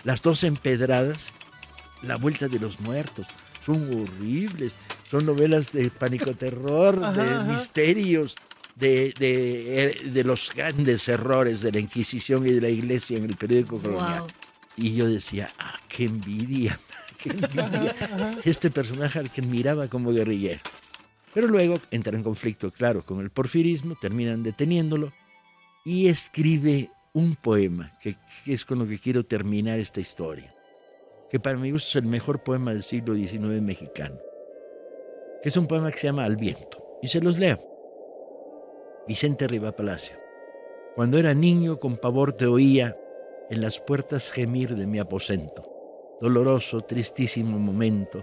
[0.03, 1.19] Las dos empedradas.
[2.03, 3.29] La vuelta de los muertos.
[3.65, 4.75] Son horribles.
[5.09, 7.45] Son novelas de pánico terror, Ajá, de ajá.
[7.45, 8.35] misterios,
[8.77, 13.25] de, de, eh, de los grandes errores de la Inquisición y de la Iglesia en
[13.25, 14.21] el periódico colonial.
[14.21, 14.29] Wow.
[14.77, 16.79] Y yo decía, ah, qué envidia,
[17.29, 17.95] envidia.
[18.45, 20.61] Este personaje al que miraba como guerrillero.
[21.35, 25.13] Pero luego entra en conflicto, claro, con el porfirismo, terminan deteniéndolo
[25.85, 30.55] y escribe un poema, que, que es con lo que quiero terminar esta historia,
[31.31, 34.17] que para mi gusto es el mejor poema del siglo XIX mexicano,
[35.43, 37.59] que es un poema que se llama Al viento, y se los leo.
[39.07, 40.17] Vicente Riva Palacio.
[40.95, 42.97] Cuando era niño con pavor te oía
[43.49, 45.70] en las puertas gemir de mi aposento.
[46.21, 48.23] Doloroso, tristísimo momento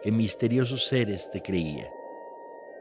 [0.00, 1.90] que misteriosos seres te creía.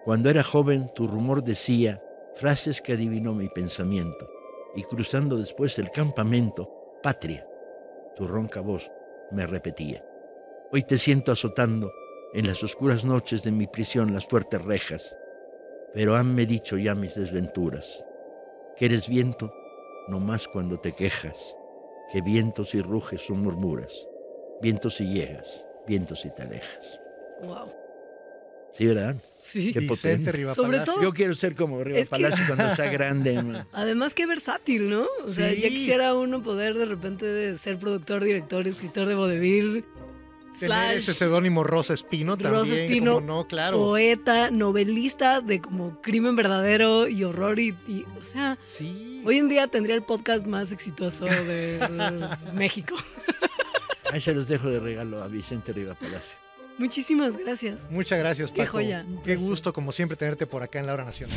[0.03, 2.03] Cuando era joven, tu rumor decía
[2.35, 4.29] frases que adivinó mi pensamiento,
[4.75, 6.69] y cruzando después el campamento,
[7.01, 7.47] patria,
[8.15, 8.91] tu ronca voz
[9.31, 10.05] me repetía.
[10.71, 11.91] Hoy te siento azotando
[12.33, 15.15] en las oscuras noches de mi prisión las fuertes rejas,
[15.95, 18.07] pero hanme dicho ya mis desventuras,
[18.75, 19.51] que eres viento
[20.09, 21.55] no más cuando te quejas,
[22.11, 23.93] que vientos y ruges o murmuras,
[24.64, 25.45] vientos y llegas,
[25.88, 26.99] vientos y te alejas.
[27.43, 27.72] Wow.
[28.76, 29.16] Sí, ¿verdad?
[29.39, 29.72] Sí.
[29.72, 30.32] Qué Vicente potente.
[30.32, 30.93] Riva Sobre Palacio.
[30.95, 33.43] todo- Yo quiero ser como Riva Es que- Palacio cuando sea grande.
[33.43, 33.68] man.
[33.72, 35.05] Además, qué versátil, ¿no?
[35.24, 35.61] O sea, Sí.
[35.61, 39.86] ya quisiera uno poder de repente de ser productor, director, escritor de vodevil.
[40.59, 42.53] Tener ese seudónimo Rosa Espino también.
[42.61, 43.78] Rosa Espino, no, claro.
[43.78, 48.57] poeta, novelista de como crimen verdadero y horror y, y, o sea,
[49.26, 52.95] hoy en día tendría el podcast más exitoso de, de México.
[54.14, 56.38] Ahí se los dejo de regalo a Vicente Riva Palacio.
[56.78, 57.89] Muchísimas gracias.
[57.89, 58.74] Muchas gracias, Qué Paco.
[58.74, 59.03] joya.
[59.24, 61.36] Qué gusto, como siempre, tenerte por acá en la hora nacional.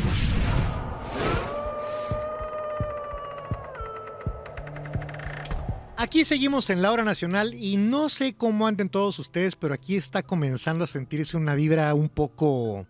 [5.96, 9.96] Aquí seguimos en la hora nacional y no sé cómo anden todos ustedes, pero aquí
[9.96, 12.86] está comenzando a sentirse una vibra un poco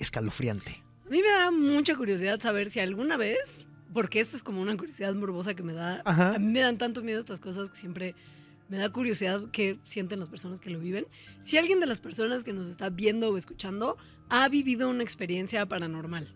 [0.00, 0.82] escalofriante.
[1.06, 3.64] A mí me da mucha curiosidad saber si alguna vez,
[3.94, 6.34] porque esto es como una curiosidad morbosa que me da, Ajá.
[6.34, 8.16] a mí me dan tanto miedo estas cosas que siempre
[8.68, 11.06] me da curiosidad qué sienten las personas que lo viven.
[11.40, 13.96] Si alguien de las personas que nos está viendo o escuchando
[14.28, 16.34] ha vivido una experiencia paranormal.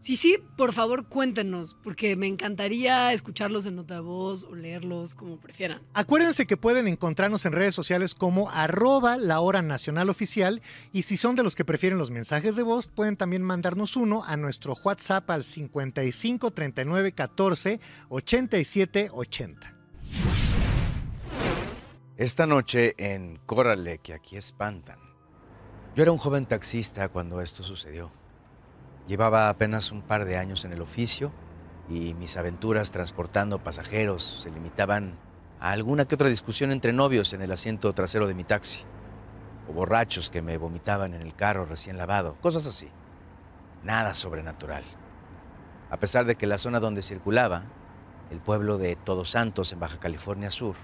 [0.00, 5.38] Si sí, por favor cuéntenos, porque me encantaría escucharlos en nota voz o leerlos como
[5.38, 5.82] prefieran.
[5.92, 10.62] Acuérdense que pueden encontrarnos en redes sociales como arroba la hora nacional oficial
[10.92, 14.24] y si son de los que prefieren los mensajes de voz, pueden también mandarnos uno
[14.24, 19.77] a nuestro WhatsApp al 55 39 14 87 80.
[22.18, 24.98] Esta noche en Córrale, que aquí espantan.
[25.94, 28.10] Yo era un joven taxista cuando esto sucedió.
[29.06, 31.30] Llevaba apenas un par de años en el oficio
[31.88, 35.16] y mis aventuras transportando pasajeros se limitaban
[35.60, 38.82] a alguna que otra discusión entre novios en el asiento trasero de mi taxi,
[39.68, 42.88] o borrachos que me vomitaban en el carro recién lavado, cosas así.
[43.84, 44.82] Nada sobrenatural.
[45.88, 47.62] A pesar de que la zona donde circulaba,
[48.32, 50.74] el pueblo de Todos Santos en Baja California Sur,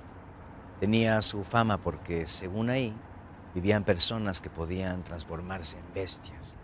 [0.85, 2.93] tenía su fama porque, según ahí,
[3.55, 6.57] vivían personas que podían transformarse en bestias.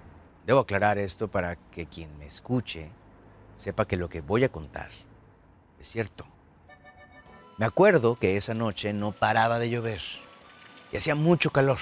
[0.45, 2.91] Debo aclarar esto para que quien me escuche
[3.57, 4.91] sepa que lo que voy a contar
[5.81, 6.27] es cierto.
[7.57, 10.03] Me acuerdo que esa noche no paraba de llover
[10.93, 11.79] y hacía mucho calor.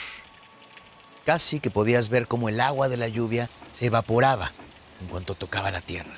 [1.27, 4.53] Casi que podías ver cómo el agua de la lluvia se evaporaba
[5.01, 6.15] en cuanto tocaba la tierra.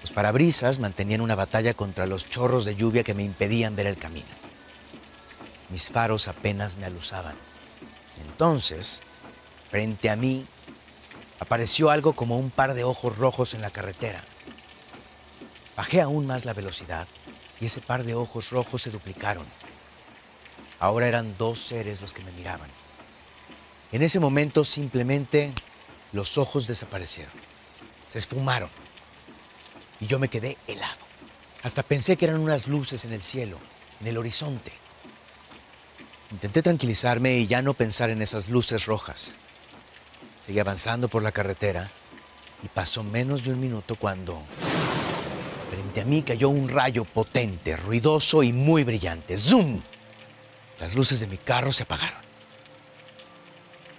[0.00, 3.96] Los parabrisas mantenían una batalla contra los chorros de lluvia que me impedían ver el
[3.96, 4.39] camino.
[5.70, 7.36] Mis faros apenas me aluzaban.
[8.20, 9.00] Entonces,
[9.70, 10.46] frente a mí,
[11.38, 14.22] apareció algo como un par de ojos rojos en la carretera.
[15.76, 17.06] Bajé aún más la velocidad
[17.60, 19.46] y ese par de ojos rojos se duplicaron.
[20.78, 22.70] Ahora eran dos seres los que me miraban.
[23.92, 25.52] En ese momento simplemente
[26.12, 27.32] los ojos desaparecieron.
[28.10, 28.70] Se esfumaron.
[30.00, 30.98] Y yo me quedé helado.
[31.62, 33.58] Hasta pensé que eran unas luces en el cielo,
[34.00, 34.72] en el horizonte.
[36.30, 39.32] Intenté tranquilizarme y ya no pensar en esas luces rojas.
[40.46, 41.90] Seguí avanzando por la carretera
[42.62, 44.40] y pasó menos de un minuto cuando
[45.70, 49.36] frente a mí cayó un rayo potente, ruidoso y muy brillante.
[49.36, 49.80] ¡Zoom!
[50.78, 52.20] Las luces de mi carro se apagaron.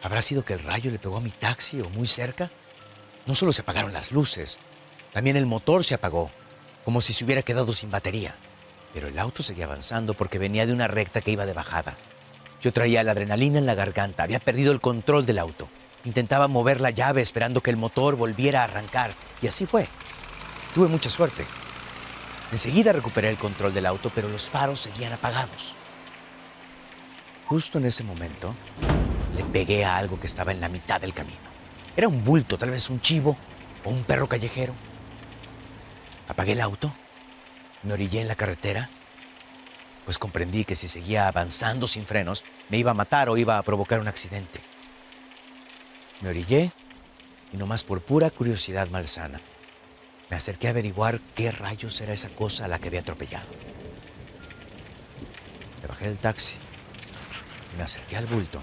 [0.02, 2.50] ¿Habrá sido que el rayo le pegó a mi taxi o muy cerca?
[3.26, 4.58] No solo se apagaron las luces,
[5.14, 6.32] también el motor se apagó,
[6.86, 8.36] como si se hubiera quedado sin batería.
[8.94, 11.98] Pero el auto seguía avanzando porque venía de una recta que iba de bajada.
[12.62, 15.68] Yo traía la adrenalina en la garganta, había perdido el control del auto.
[16.06, 19.88] Intentaba mover la llave esperando que el motor volviera a arrancar, y así fue.
[20.76, 21.46] Tuve mucha suerte.
[22.52, 25.74] Enseguida recuperé el control del auto, pero los faros seguían apagados.
[27.48, 28.54] Justo en ese momento,
[29.36, 31.40] le pegué a algo que estaba en la mitad del camino.
[31.96, 33.36] Era un bulto, tal vez un chivo
[33.84, 34.74] o un perro callejero.
[36.28, 36.94] Apagué el auto,
[37.84, 38.90] me orillé en la carretera,
[40.06, 43.64] pues comprendí que si seguía avanzando sin frenos, me iba a matar o iba a
[43.64, 44.62] provocar un accidente.
[46.22, 46.72] Me orillé
[47.54, 49.42] y nomás por pura curiosidad malsana,
[50.30, 53.50] me acerqué a averiguar qué rayos era esa cosa a la que había atropellado.
[55.82, 56.56] Me bajé del taxi,
[57.78, 58.62] me acerqué al bulto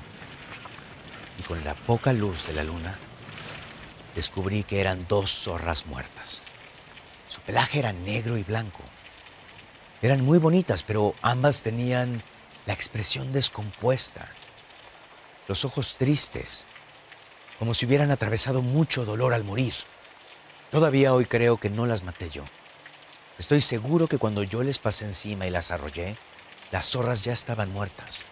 [1.38, 2.96] y con la poca luz de la luna
[4.14, 6.40] descubrí que eran dos zorras muertas.
[7.28, 8.82] Su pelaje era negro y blanco.
[10.00, 12.22] Eran muy bonitas, pero ambas tenían
[12.66, 14.28] la expresión descompuesta,
[15.48, 16.66] los ojos tristes
[17.58, 19.74] como si hubieran atravesado mucho dolor al morir.
[20.70, 22.44] Todavía hoy creo que no las maté yo.
[23.38, 26.16] Estoy seguro que cuando yo les pasé encima y las arrollé,
[26.70, 28.22] las zorras ya estaban muertas.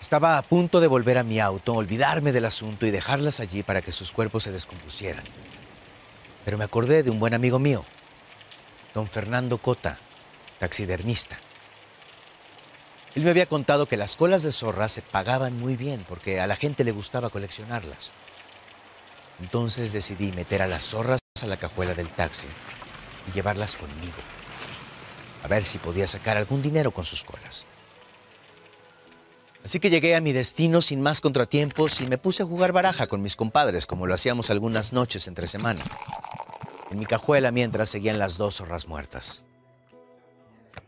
[0.00, 3.82] Estaba a punto de volver a mi auto, olvidarme del asunto y dejarlas allí para
[3.82, 5.24] que sus cuerpos se descompusieran.
[6.44, 7.84] Pero me acordé de un buen amigo mío,
[8.92, 9.98] don Fernando Cota,
[10.64, 11.36] taxidermista.
[13.14, 16.46] Él me había contado que las colas de zorras se pagaban muy bien porque a
[16.46, 18.12] la gente le gustaba coleccionarlas.
[19.40, 22.46] Entonces decidí meter a las zorras a la cajuela del taxi
[23.28, 24.16] y llevarlas conmigo,
[25.42, 27.66] a ver si podía sacar algún dinero con sus colas.
[29.62, 33.06] Así que llegué a mi destino sin más contratiempos y me puse a jugar baraja
[33.06, 35.82] con mis compadres, como lo hacíamos algunas noches entre semana.
[36.90, 39.42] En mi cajuela mientras seguían las dos zorras muertas.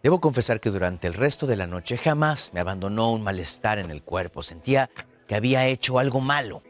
[0.07, 3.90] Debo confesar que durante el resto de la noche jamás me abandonó un malestar en
[3.90, 4.40] el cuerpo.
[4.40, 4.88] Sentía
[5.26, 6.62] que había hecho algo malo.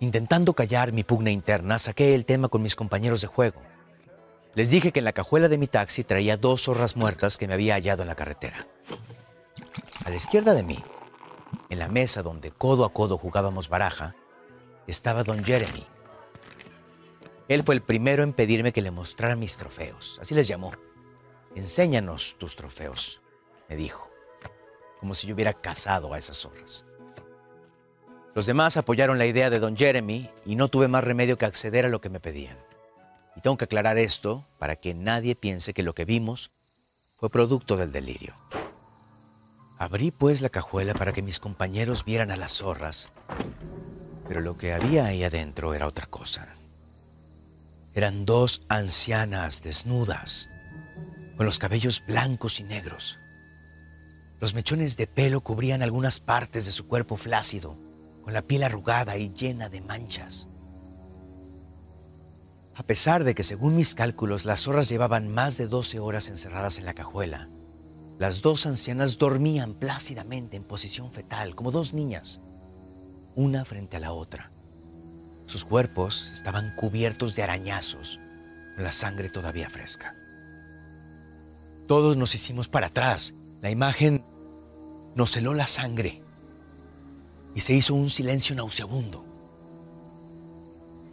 [0.00, 3.60] Intentando callar mi pugna interna, saqué el tema con mis compañeros de juego.
[4.54, 7.52] Les dije que en la cajuela de mi taxi traía dos zorras muertas que me
[7.52, 8.64] había hallado en la carretera.
[10.06, 10.82] A la izquierda de mí,
[11.68, 14.14] en la mesa donde codo a codo jugábamos baraja,
[14.86, 15.84] estaba don Jeremy.
[17.48, 20.18] Él fue el primero en pedirme que le mostrara mis trofeos.
[20.22, 20.70] Así les llamó.
[21.56, 23.22] Enséñanos tus trofeos,
[23.70, 24.10] me dijo,
[25.00, 26.84] como si yo hubiera cazado a esas zorras.
[28.34, 31.86] Los demás apoyaron la idea de don Jeremy y no tuve más remedio que acceder
[31.86, 32.58] a lo que me pedían.
[33.36, 36.50] Y tengo que aclarar esto para que nadie piense que lo que vimos
[37.18, 38.34] fue producto del delirio.
[39.78, 43.08] Abrí pues la cajuela para que mis compañeros vieran a las zorras,
[44.28, 46.54] pero lo que había ahí adentro era otra cosa.
[47.94, 50.50] Eran dos ancianas desnudas,
[51.36, 53.16] con los cabellos blancos y negros.
[54.40, 57.76] Los mechones de pelo cubrían algunas partes de su cuerpo flácido,
[58.22, 60.46] con la piel arrugada y llena de manchas.
[62.74, 66.78] A pesar de que, según mis cálculos, las zorras llevaban más de 12 horas encerradas
[66.78, 67.48] en la cajuela,
[68.18, 72.40] las dos ancianas dormían plácidamente en posición fetal, como dos niñas,
[73.34, 74.50] una frente a la otra.
[75.46, 78.18] Sus cuerpos estaban cubiertos de arañazos,
[78.74, 80.14] con la sangre todavía fresca.
[81.86, 83.32] Todos nos hicimos para atrás.
[83.62, 84.22] La imagen
[85.14, 86.20] nos heló la sangre
[87.54, 89.24] y se hizo un silencio nauseabundo.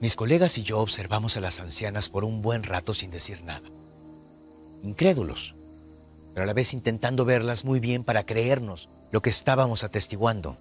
[0.02, 3.70] Mis colegas y yo observamos a las ancianas por un buen rato sin decir nada.
[4.82, 5.54] Incrédulos,
[6.34, 10.58] pero a la vez intentando verlas muy bien para creernos lo que estábamos atestiguando.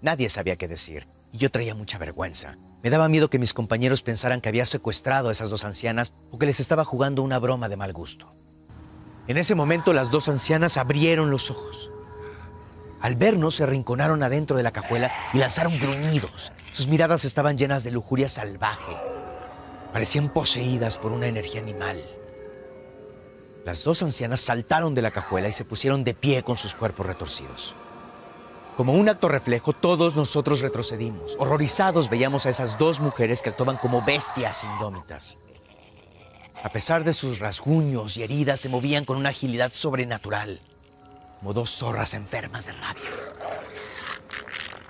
[0.00, 2.56] Nadie sabía qué decir y yo traía mucha vergüenza.
[2.82, 6.38] Me daba miedo que mis compañeros pensaran que había secuestrado a esas dos ancianas o
[6.38, 8.32] que les estaba jugando una broma de mal gusto.
[9.28, 11.90] En ese momento las dos ancianas abrieron los ojos.
[13.00, 16.52] Al vernos se arrinconaron adentro de la cajuela y lanzaron gruñidos.
[16.72, 18.96] Sus miradas estaban llenas de lujuria salvaje.
[19.92, 22.02] Parecían poseídas por una energía animal.
[23.64, 27.06] Las dos ancianas saltaron de la cajuela y se pusieron de pie con sus cuerpos
[27.06, 27.74] retorcidos.
[28.76, 31.36] Como un acto reflejo, todos nosotros retrocedimos.
[31.38, 35.36] Horrorizados veíamos a esas dos mujeres que actuaban como bestias indómitas.
[36.62, 40.60] A pesar de sus rasguños y heridas, se movían con una agilidad sobrenatural,
[41.40, 43.10] como dos zorras enfermas de rabia.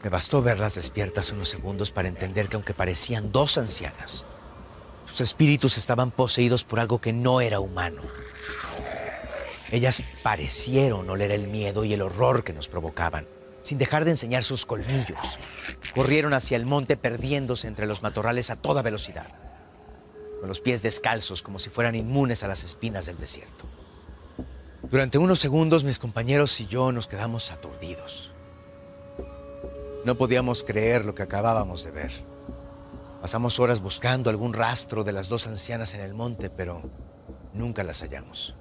[0.03, 4.27] Me bastó verlas despiertas unos segundos para entender que aunque parecían dos ancianas,
[5.09, 8.03] sus espíritus estaban poseídos por algo que no era humano.
[9.70, 13.25] Ellas parecieron oler el miedo y el horror que nos provocaban,
[13.62, 15.18] sin dejar de enseñar sus colmillos.
[15.95, 19.27] Corrieron hacia el monte perdiéndose entre los matorrales a toda velocidad
[20.43, 23.64] con los pies descalzos como si fueran inmunes a las espinas del desierto.
[24.90, 28.28] Durante unos segundos mis compañeros y yo nos quedamos aturdidos.
[30.05, 32.11] No podíamos creer lo que acabábamos de ver.
[33.20, 36.82] Pasamos horas buscando algún rastro de las dos ancianas en el monte, pero
[37.55, 38.53] nunca las hallamos.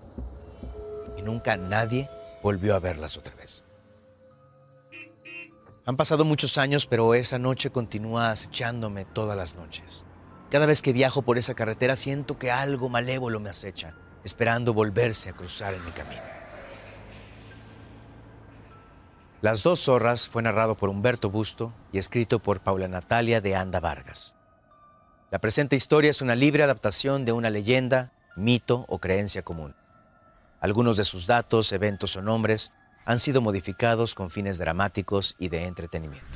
[1.18, 2.08] Y nunca nadie
[2.44, 3.64] volvió a verlas otra vez.
[5.88, 10.06] Han pasado muchos años, pero esa noche continúa acechándome todas las noches.
[10.52, 13.94] Cada vez que viajo por esa carretera siento que algo malévolo me acecha,
[14.26, 16.22] esperando volverse a cruzar en mi camino.
[19.42, 23.80] Las dos zorras fue narrado por Humberto Busto y escrito por Paula Natalia de Anda
[23.80, 24.36] Vargas.
[25.32, 29.74] La presente historia es una libre adaptación de una leyenda, mito o creencia común.
[30.60, 32.74] Algunos de sus datos, eventos o nombres
[33.06, 36.28] han sido modificados con fines dramáticos y de entretenimiento.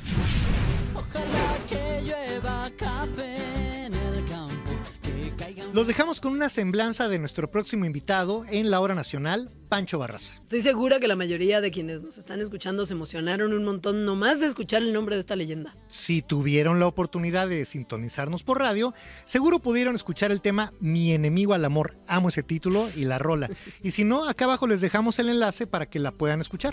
[5.76, 10.36] Los dejamos con una semblanza de nuestro próximo invitado en la hora nacional, Pancho Barraza.
[10.44, 14.40] Estoy segura que la mayoría de quienes nos están escuchando se emocionaron un montón nomás
[14.40, 15.76] de escuchar el nombre de esta leyenda.
[15.88, 18.94] Si tuvieron la oportunidad de sintonizarnos por radio,
[19.26, 21.92] seguro pudieron escuchar el tema Mi enemigo al amor.
[22.06, 23.50] Amo ese título y la rola.
[23.82, 26.72] Y si no, acá abajo les dejamos el enlace para que la puedan escuchar.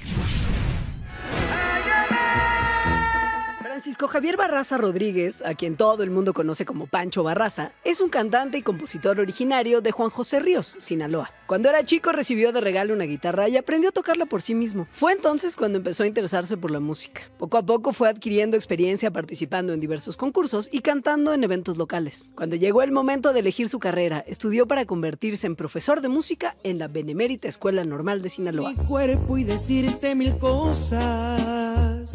[3.83, 8.07] Francisco Javier Barraza Rodríguez, a quien todo el mundo conoce como Pancho Barraza, es un
[8.07, 11.33] cantante y compositor originario de Juan José Ríos, Sinaloa.
[11.47, 14.87] Cuando era chico recibió de regalo una guitarra y aprendió a tocarla por sí mismo.
[14.89, 17.23] Fue entonces cuando empezó a interesarse por la música.
[17.37, 22.31] Poco a poco fue adquiriendo experiencia participando en diversos concursos y cantando en eventos locales.
[22.35, 26.55] Cuando llegó el momento de elegir su carrera, estudió para convertirse en profesor de música
[26.63, 28.75] en la Benemérita Escuela Normal de Sinaloa.
[28.87, 32.13] cuerpo y decirte mil cosas.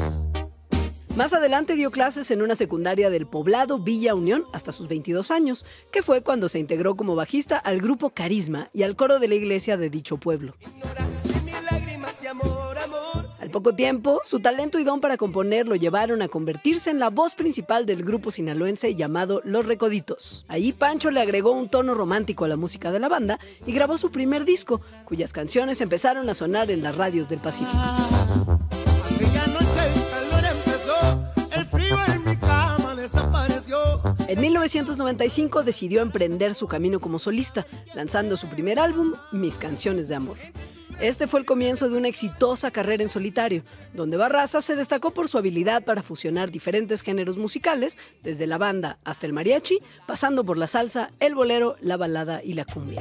[1.18, 5.64] Más adelante dio clases en una secundaria del poblado Villa Unión hasta sus 22 años,
[5.90, 9.34] que fue cuando se integró como bajista al grupo Carisma y al coro de la
[9.34, 10.54] iglesia de dicho pueblo.
[13.40, 17.10] Al poco tiempo, su talento y don para componer lo llevaron a convertirse en la
[17.10, 20.44] voz principal del grupo sinaloense llamado Los Recoditos.
[20.46, 23.98] Ahí Pancho le agregó un tono romántico a la música de la banda y grabó
[23.98, 27.76] su primer disco, cuyas canciones empezaron a sonar en las radios del Pacífico.
[34.28, 40.16] En 1995 decidió emprender su camino como solista, lanzando su primer álbum, Mis Canciones de
[40.16, 40.36] Amor.
[41.00, 43.62] Este fue el comienzo de una exitosa carrera en solitario,
[43.94, 48.98] donde Barraza se destacó por su habilidad para fusionar diferentes géneros musicales, desde la banda
[49.02, 53.00] hasta el mariachi, pasando por la salsa, el bolero, la balada y la cumbia.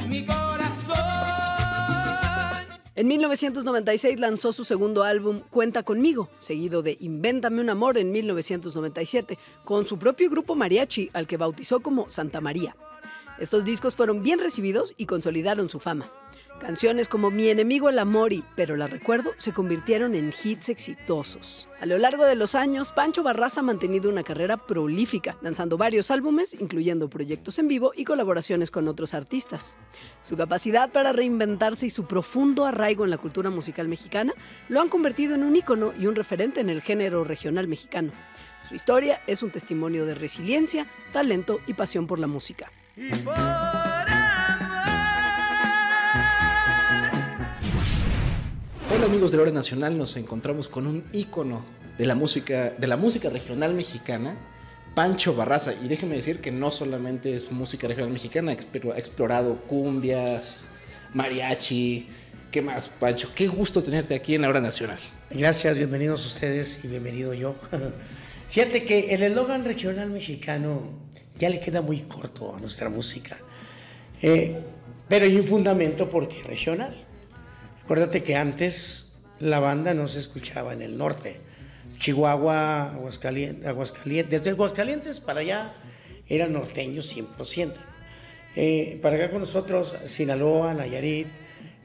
[2.98, 9.38] En 1996 lanzó su segundo álbum Cuenta conmigo, seguido de Invéntame un amor en 1997,
[9.64, 12.76] con su propio grupo mariachi al que bautizó como Santa María.
[13.38, 16.08] Estos discos fueron bien recibidos y consolidaron su fama.
[16.60, 21.70] Canciones como Mi enemigo el amor y Pero la recuerdo se convirtieron en hits exitosos.
[21.80, 26.10] A lo largo de los años, Pancho Barraza ha mantenido una carrera prolífica, lanzando varios
[26.10, 29.78] álbumes, incluyendo proyectos en vivo y colaboraciones con otros artistas.
[30.24, 34.34] Su capacidad para reinventarse y su profundo arraigo en la cultura musical mexicana
[34.68, 38.12] lo han convertido en un ícono y un referente en el género regional mexicano.
[38.68, 42.72] Su historia es un testimonio de resiliencia, talento y pasión por la música.
[48.98, 51.64] Hola amigos de la hora nacional, nos encontramos con un ícono
[51.98, 54.36] de la música, de la música regional mexicana,
[54.96, 55.74] Pancho Barraza.
[55.84, 60.66] Y déjenme decir que no solamente es música regional mexicana, ha explor- ha explorado cumbias,
[61.14, 62.08] mariachi.
[62.52, 63.30] ¿Qué más, Pancho?
[63.36, 65.00] Qué gusto tenerte aquí en la hora nacional.
[65.30, 67.56] Gracias, bienvenidos ustedes y bienvenido yo.
[68.50, 70.82] Fíjate que el eslogan regional mexicano
[71.36, 73.38] ya le queda muy corto a nuestra música,
[74.22, 74.56] Eh,
[75.08, 76.96] pero hay un fundamento porque regional.
[77.88, 81.40] Acuérdate que antes la banda no se escuchaba en el norte.
[82.00, 85.74] Chihuahua, Aguascalientes, desde Aguascalientes para allá
[86.28, 87.76] eran norteños 100%.
[88.58, 91.30] Eh, para acá con nosotros, Sinaloa, Nayarit,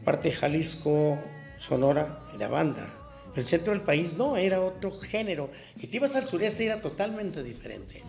[0.04, 1.20] parte de Jalisco,
[1.56, 2.92] Sonora, era banda.
[3.36, 5.52] El centro del país no, era otro género.
[5.80, 8.02] Y te ibas al sureste era totalmente diferente.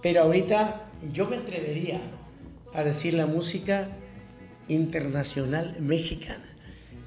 [0.00, 2.00] Pero ahorita yo me atrevería
[2.72, 3.88] a decir la música
[4.66, 6.53] internacional mexicana,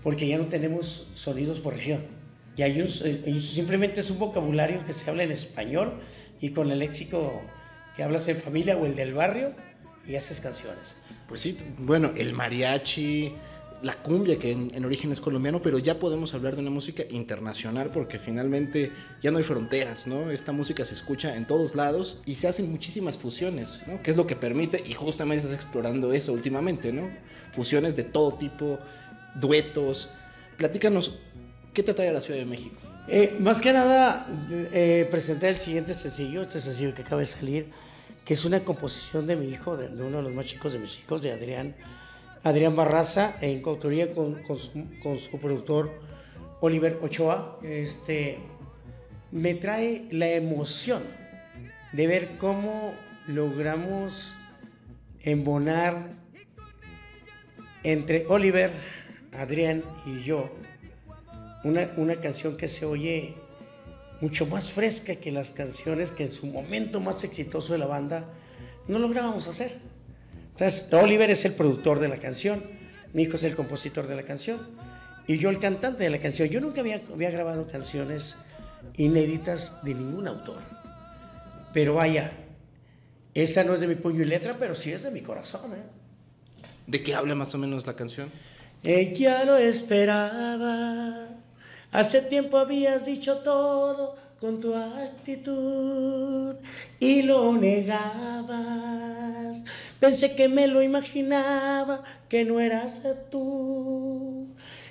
[0.04, 2.02] porque ya no tenemos sonidos por región.
[2.56, 5.94] Y hay un- eh, simplemente es un vocabulario que se habla en español
[6.42, 7.42] y con el léxico
[7.96, 9.54] que hablas en familia o el del barrio
[10.08, 10.98] y haces canciones.
[11.28, 13.34] Pues sí, bueno, el mariachi,
[13.84, 17.04] la cumbia, que en, en origen es colombiano, pero ya podemos hablar de una música
[17.12, 18.92] internacional porque finalmente
[19.22, 20.32] ya no hay fronteras, ¿no?
[20.32, 24.02] Esta música se escucha en todos lados y se hacen muchísimas fusiones, ¿no?
[24.02, 27.10] Que es lo que permite, y justamente estás explorando eso últimamente, ¿no?
[27.52, 28.80] Fusiones de todo tipo,
[29.40, 30.10] duetos.
[30.58, 31.20] Platícanos,
[31.74, 32.78] ¿qué te trae a la Ciudad de México?
[33.08, 34.28] Eh, más que nada,
[34.74, 37.72] eh, presenté el siguiente sencillo, este sencillo que acaba de salir,
[38.26, 41.00] que es una composición de mi hijo, de, uno de los más chicos de mis
[41.00, 41.76] hijos, de Adrián,
[42.44, 44.72] Adrián Barraza, en coautoría con, con su,
[45.02, 45.92] con su productor
[46.60, 47.60] Oliver Ochoa.
[47.64, 48.40] Este,
[49.32, 51.04] me trae la emoción
[51.94, 52.94] de ver cómo
[53.28, 54.36] logramos
[55.22, 56.10] embonar
[57.84, 58.72] entre Oliver,
[59.34, 60.50] Adrián y yo
[61.64, 63.36] una, una canción que se oye
[64.22, 68.26] mucho más fresca que las canciones que en su momento más exitoso de la banda
[68.88, 69.78] no lográbamos hacer.
[70.52, 72.64] Entonces, Oliver es el productor de la canción,
[73.14, 74.60] mi hijo es el compositor de la canción
[75.28, 76.50] y yo el cantante de la canción.
[76.50, 78.38] Yo nunca había, había grabado canciones
[78.96, 80.62] inéditas de ningún autor.
[81.74, 82.32] Pero vaya,
[83.34, 85.74] esta no es de mi puño y letra, pero sí es de mi corazón.
[85.74, 85.84] ¿eh?
[86.88, 88.32] ¿De qué habla más o menos la canción?
[88.84, 91.28] Ella lo esperaba.
[91.92, 96.56] Hace tiempo habías dicho todo con tu actitud
[97.00, 98.54] y lo negabas.
[100.00, 103.02] Pensé que me lo imaginaba, que no eras
[103.32, 104.50] tú.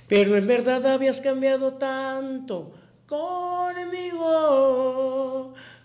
[0.09, 2.72] Pero en verdad habías cambiado tanto
[3.07, 4.24] conmigo.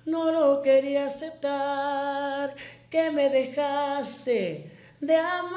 [0.06, 2.56] No lo quería aceptar,
[2.90, 4.71] que me dejaste
[5.02, 5.52] de amar.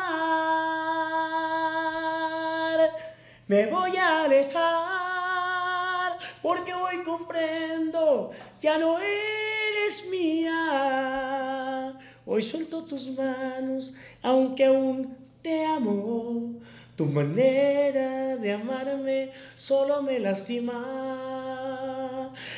[3.46, 11.94] Me voy a alejar porque hoy comprendo, ya no eres mía.
[12.26, 16.54] Hoy suelto tus manos, aunque aún te amo.
[16.96, 21.93] Tu manera de amarme solo me lastima.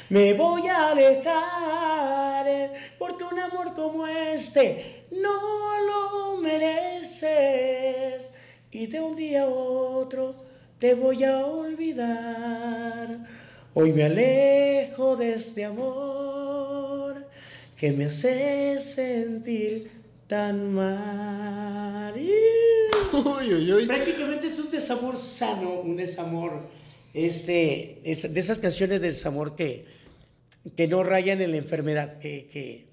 [0.09, 8.33] Me voy a alejar porque un amor como este no lo mereces.
[8.71, 10.35] Y de un día a otro
[10.79, 13.19] te voy a olvidar.
[13.75, 17.27] Hoy me alejo de este amor
[17.79, 19.91] que me hace sentir
[20.27, 22.15] tan mal.
[23.87, 26.69] Prácticamente es un desamor sano, un desamor,
[27.17, 29.87] este, es- de esas canciones de desamor que,
[30.77, 32.87] que no rayan en la enfermedad, que,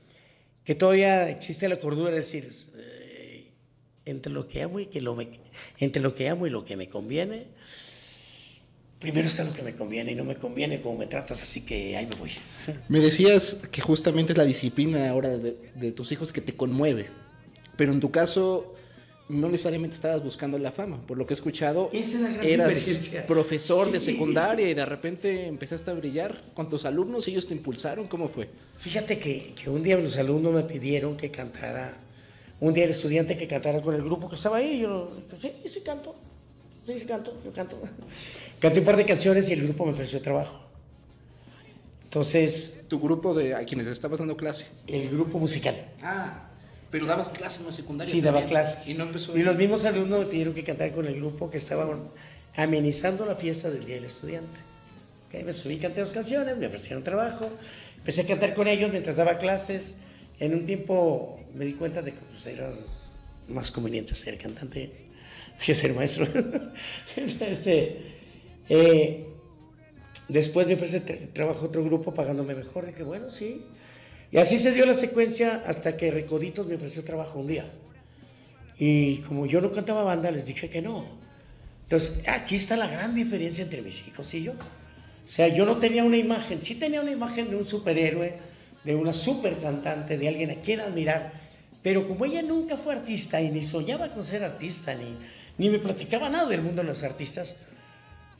[0.66, 3.52] que, todavía existe la cordura de decir, eh,
[4.06, 5.18] entre lo que amo y que lo
[5.80, 7.48] entre lo que amo y lo que me conviene,
[9.00, 11.98] primero está lo que me conviene y no me conviene como me tratas, así que
[11.98, 12.32] ahí me voy.
[12.88, 17.08] Me decías que justamente es la disciplina ahora de, de tus hijos que te conmueve.
[17.76, 18.76] Pero en tu caso,
[19.34, 20.98] no necesariamente estabas buscando la fama.
[21.06, 22.76] Por lo que he escuchado, Esa es la gran eras
[23.28, 27.28] profesor de secundaria y de repente empezaste a brillar con tus alumnos.
[27.28, 28.08] ¿Ellos te impulsaron?
[28.08, 28.50] ¿Cómo fue?
[28.78, 31.94] Fíjate que, que un día los alumnos me pidieron que cantara,
[32.60, 35.52] un día el estudiante que cantara con el grupo que estaba ahí, y yo, sí,
[35.66, 36.16] sí canto,
[36.86, 37.80] sí, sí canto, yo canto.
[38.60, 40.64] Canté un par de canciones y el grupo me ofreció trabajo.
[42.04, 42.80] Entonces...
[42.88, 44.68] ¿Tu grupo de a quienes estabas dando clase?
[44.86, 45.76] El grupo musical.
[46.04, 46.48] Ah,
[46.94, 48.12] pero dabas clase en la secundaria.
[48.14, 48.88] Sí, daba clases.
[48.88, 49.36] Y no empezó.
[49.36, 51.90] Y los mismos alumnos me pidieron que cantara con el grupo que estaba
[52.56, 54.60] amenizando la fiesta del Día del Estudiante.
[55.28, 57.50] Ok, me subí, canté dos canciones, me ofrecieron trabajo,
[57.98, 59.96] empecé a cantar con ellos mientras daba clases.
[60.40, 62.70] En un tiempo me di cuenta de que pues, era
[63.50, 64.92] más conveniente ser cantante
[65.66, 66.28] que ser maestro.
[67.16, 68.02] Este,
[68.70, 69.26] eh,
[70.28, 72.86] después me ofrece tra- trabajo otro grupo pagándome mejor.
[72.86, 73.64] Dije, bueno, sí.
[74.34, 77.66] Y así se dio la secuencia hasta que Recoditos me ofreció trabajo un día.
[78.80, 81.06] Y como yo no cantaba banda, les dije que no.
[81.84, 84.54] Entonces, aquí está la gran diferencia entre mis hijos y yo.
[84.54, 88.34] O sea, yo no tenía una imagen, sí tenía una imagen de un superhéroe,
[88.84, 91.34] de una super cantante, de alguien a quien admirar,
[91.84, 95.16] pero como ella nunca fue artista y ni soñaba con ser artista, ni,
[95.60, 97.56] ni me platicaba nada del mundo de los artistas,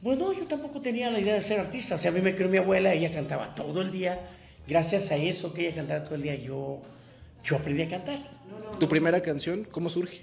[0.02, 1.96] pues no, yo tampoco tenía la idea de ser artista.
[1.96, 4.20] O sea, a mí me crió mi abuela, ella cantaba todo el día.
[4.68, 6.82] Gracias a eso que ella cantaba todo el día, yo,
[7.44, 8.20] yo aprendí a cantar.
[8.80, 10.22] ¿Tu primera canción cómo surge?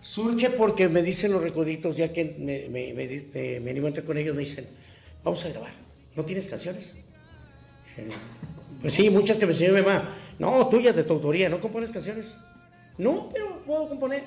[0.00, 4.04] Surge porque me dicen los recoditos, ya que me, me, me, me- animo a entrar
[4.04, 4.66] con ellos, me dicen,
[5.24, 5.72] vamos a grabar,
[6.14, 6.96] ¿no tienes canciones?
[7.96, 8.08] Eh,
[8.80, 10.14] Pues sí, muchas que me enseñó mi mamá.
[10.38, 12.36] No, tuyas de tu autoría, ¿no compones canciones?
[12.98, 14.24] No, pero puedo componer.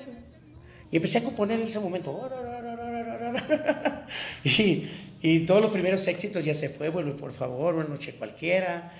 [0.90, 2.28] Y empecé a componer en ese momento.
[4.44, 4.88] Y,
[5.22, 8.92] y todos los primeros éxitos ya se fue, vuelve por favor, una noche cualquiera,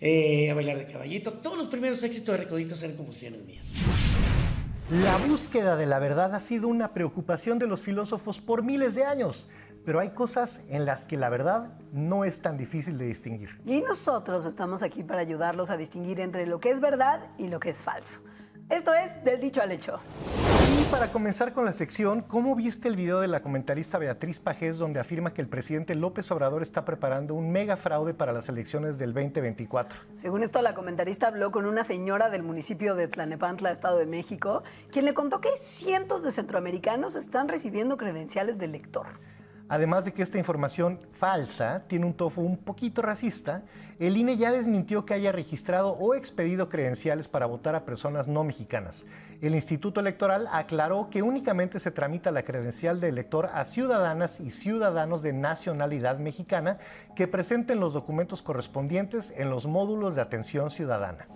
[0.00, 1.32] eh, a bailar de caballito.
[1.32, 3.72] Todos los primeros éxitos de Recoditos eran composiciones mías.
[4.90, 9.04] La búsqueda de la verdad ha sido una preocupación de los filósofos por miles de
[9.04, 9.48] años,
[9.84, 13.58] pero hay cosas en las que la verdad no es tan difícil de distinguir.
[13.66, 17.58] Y nosotros estamos aquí para ayudarlos a distinguir entre lo que es verdad y lo
[17.58, 18.20] que es falso.
[18.68, 20.00] Esto es Del Dicho al Hecho.
[20.80, 24.78] Y para comenzar con la sección, ¿cómo viste el video de la comentarista Beatriz Pajés
[24.78, 28.98] donde afirma que el presidente López Obrador está preparando un mega fraude para las elecciones
[28.98, 30.00] del 2024?
[30.16, 34.64] Según esto, la comentarista habló con una señora del municipio de Tlanepantla, Estado de México,
[34.90, 39.06] quien le contó que cientos de centroamericanos están recibiendo credenciales de lector.
[39.68, 43.64] Además de que esta información falsa tiene un tofu un poquito racista,
[43.98, 48.44] el INE ya desmintió que haya registrado o expedido credenciales para votar a personas no
[48.44, 49.06] mexicanas.
[49.40, 54.50] El Instituto Electoral aclaró que únicamente se tramita la credencial de elector a ciudadanas y
[54.50, 56.78] ciudadanos de nacionalidad mexicana
[57.16, 61.26] que presenten los documentos correspondientes en los módulos de atención ciudadana.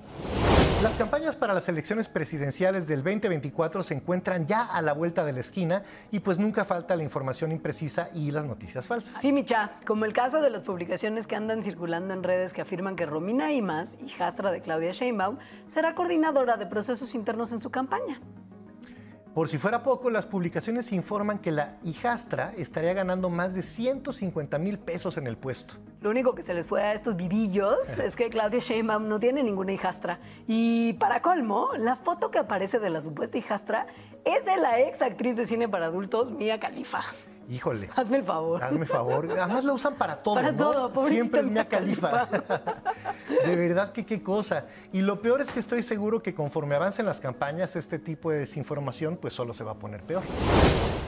[0.83, 5.35] Las campañas para las elecciones presidenciales del 2024 se encuentran ya a la vuelta de
[5.35, 9.21] la esquina y pues nunca falta la información imprecisa y las noticias falsas.
[9.21, 12.97] Sí, Micha, como el caso de las publicaciones que andan circulando en redes que afirman
[12.97, 15.37] que Romina Imas, hijastra de Claudia Sheinbaum,
[15.69, 18.19] será coordinadora de procesos internos en su campaña.
[19.35, 24.59] Por si fuera poco, las publicaciones informan que la hijastra estaría ganando más de 150
[24.59, 25.75] mil pesos en el puesto.
[26.01, 29.45] Lo único que se les fue a estos vivillos es que Claudia Sheinbaum no tiene
[29.45, 30.19] ninguna hijastra.
[30.49, 33.87] Y para colmo, la foto que aparece de la supuesta hijastra
[34.25, 37.05] es de la ex actriz de cine para adultos, Mia Khalifa.
[37.51, 37.91] Híjole.
[37.97, 38.63] Hazme el favor.
[38.63, 39.29] Hazme el favor.
[39.33, 40.37] Además la usan para todo.
[40.37, 40.59] Para ¿no?
[40.59, 42.27] todo, pobrecita Siempre es Mia Khalifa.
[43.45, 44.67] De verdad que qué cosa.
[44.93, 48.39] Y lo peor es que estoy seguro que conforme avancen las campañas, este tipo de
[48.39, 50.23] desinformación pues solo se va a poner peor.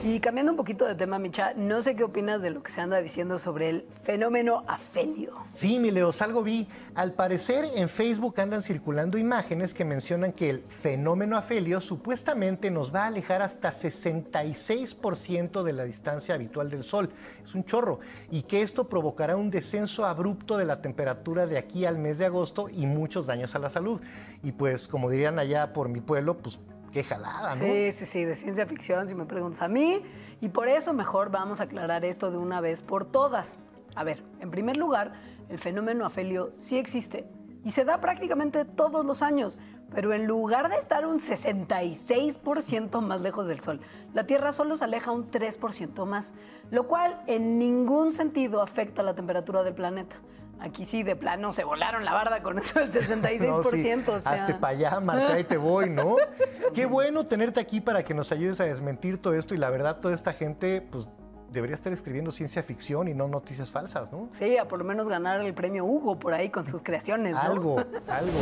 [0.04, 2.80] Y cambiando un poquito de tema, Micha, no sé qué opinas de lo que se
[2.80, 5.32] anda diciendo sobre el fenómeno afelio.
[5.54, 6.66] Sí, mi Leos, algo vi.
[6.96, 12.92] Al parecer en Facebook andan circulando imágenes que mencionan que el fenómeno afelio supuestamente nos
[12.92, 17.08] va a alejar hasta 66% de la distancia habitual del Sol.
[17.44, 18.00] Es un chorro.
[18.28, 22.26] Y que esto provocará un descenso abrupto de la temperatura de aquí al mes de
[22.26, 24.00] agosto y muchos daños a la salud.
[24.42, 26.58] Y pues, como dirían allá por mi pueblo, pues
[26.92, 27.64] qué jalada, ¿no?
[27.64, 30.02] Sí, sí, sí, de ciencia ficción, si me preguntas a mí.
[30.40, 33.58] Y por eso mejor vamos a aclarar esto de una vez por todas.
[33.94, 35.12] A ver, en primer lugar,
[35.48, 37.26] el fenómeno afelio sí existe
[37.64, 39.58] y se da prácticamente todos los años,
[39.94, 43.80] pero en lugar de estar un 66% más lejos del Sol,
[44.14, 46.32] la Tierra solo se aleja un 3% más,
[46.70, 50.16] lo cual en ningún sentido afecta la temperatura del planeta.
[50.62, 53.42] Aquí sí, de plano, se volaron la barda con eso del 66%.
[53.42, 53.92] No, sí.
[54.06, 54.32] o sea.
[54.32, 56.16] Hazte para allá, Marta, ahí te voy, ¿no?
[56.74, 59.98] Qué bueno tenerte aquí para que nos ayudes a desmentir todo esto y la verdad,
[59.98, 61.08] toda esta gente, pues
[61.50, 64.28] debería estar escribiendo ciencia ficción y no noticias falsas, ¿no?
[64.32, 67.40] Sí, a por lo menos ganar el premio Hugo por ahí con sus creaciones, ¿no?
[67.40, 67.76] Algo,
[68.08, 68.38] algo.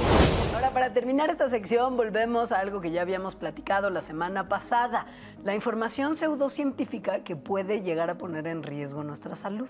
[0.55, 5.07] Ahora, para terminar esta sección, volvemos a algo que ya habíamos platicado la semana pasada,
[5.43, 9.69] la información pseudocientífica que puede llegar a poner en riesgo nuestra salud.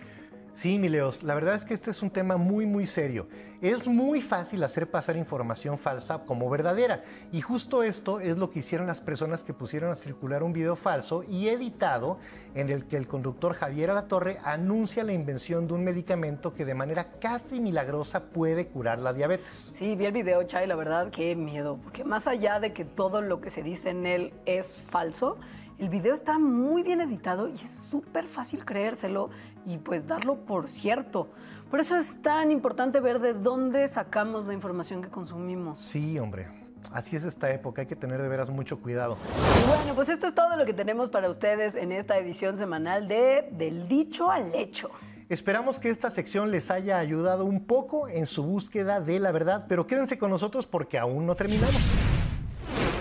[0.60, 3.26] Sí, mi Leos, la verdad es que este es un tema muy, muy serio.
[3.62, 7.02] Es muy fácil hacer pasar información falsa como verdadera.
[7.32, 10.76] Y justo esto es lo que hicieron las personas que pusieron a circular un video
[10.76, 12.18] falso y editado
[12.54, 16.74] en el que el conductor Javier Alatorre anuncia la invención de un medicamento que de
[16.74, 19.72] manera casi milagrosa puede curar la diabetes.
[19.74, 21.78] Sí, vi el video, Chay, la verdad, qué miedo.
[21.82, 25.38] Porque más allá de que todo lo que se dice en él es falso,
[25.80, 29.30] el video está muy bien editado y es súper fácil creérselo
[29.66, 31.28] y pues darlo por cierto.
[31.70, 35.80] Por eso es tan importante ver de dónde sacamos la información que consumimos.
[35.80, 36.48] Sí, hombre.
[36.92, 39.16] Así es esta época, hay que tener de veras mucho cuidado.
[39.62, 43.08] Y bueno, pues esto es todo lo que tenemos para ustedes en esta edición semanal
[43.08, 44.90] de Del dicho al hecho.
[45.30, 49.66] Esperamos que esta sección les haya ayudado un poco en su búsqueda de la verdad,
[49.68, 51.80] pero quédense con nosotros porque aún no terminamos.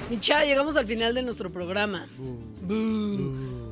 [0.10, 2.07] Micha, llegamos al final de nuestro programa.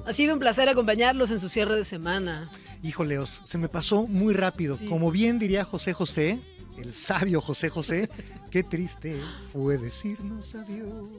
[0.05, 2.49] Ha sido un placer acompañarlos en su cierre de semana.
[2.83, 4.77] Híjoleos, se me pasó muy rápido.
[4.87, 6.39] Como bien diría José José,
[6.77, 8.09] el sabio José José,
[8.51, 9.19] qué triste
[9.51, 11.09] fue decirnos adiós.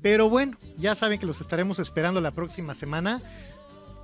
[0.00, 3.20] Pero bueno, ya saben que los estaremos esperando la próxima semana.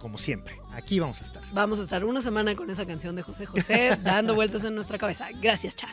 [0.00, 1.42] Como siempre, aquí vamos a estar.
[1.52, 4.98] Vamos a estar una semana con esa canción de José José dando vueltas en nuestra
[4.98, 5.28] cabeza.
[5.40, 5.88] Gracias, Cha.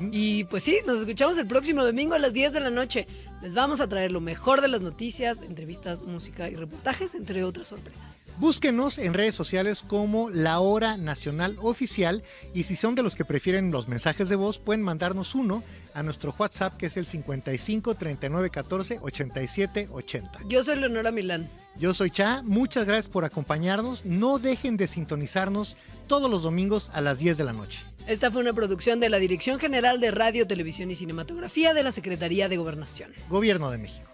[0.00, 3.06] Y pues sí, nos escuchamos el próximo domingo a las 10 de la noche.
[3.42, 7.68] Les vamos a traer lo mejor de las noticias, entrevistas, música y reportajes, entre otras
[7.68, 8.20] sorpresas.
[8.38, 12.22] Búsquenos en redes sociales como La Hora Nacional Oficial
[12.54, 16.02] y si son de los que prefieren los mensajes de voz, pueden mandarnos uno a
[16.02, 20.40] nuestro WhatsApp que es el 55 39 14 87 80.
[20.48, 21.48] Yo soy Leonora Milán.
[21.76, 24.04] Yo soy Cha, muchas gracias por acompañarnos.
[24.04, 25.76] No dejen de sintonizarnos
[26.06, 27.84] todos los domingos a las 10 de la noche.
[28.06, 31.92] Esta fue una producción de la Dirección General de Radio, Televisión y Cinematografía de la
[31.92, 33.12] Secretaría de Gobernación.
[33.28, 34.10] Gobierno de México.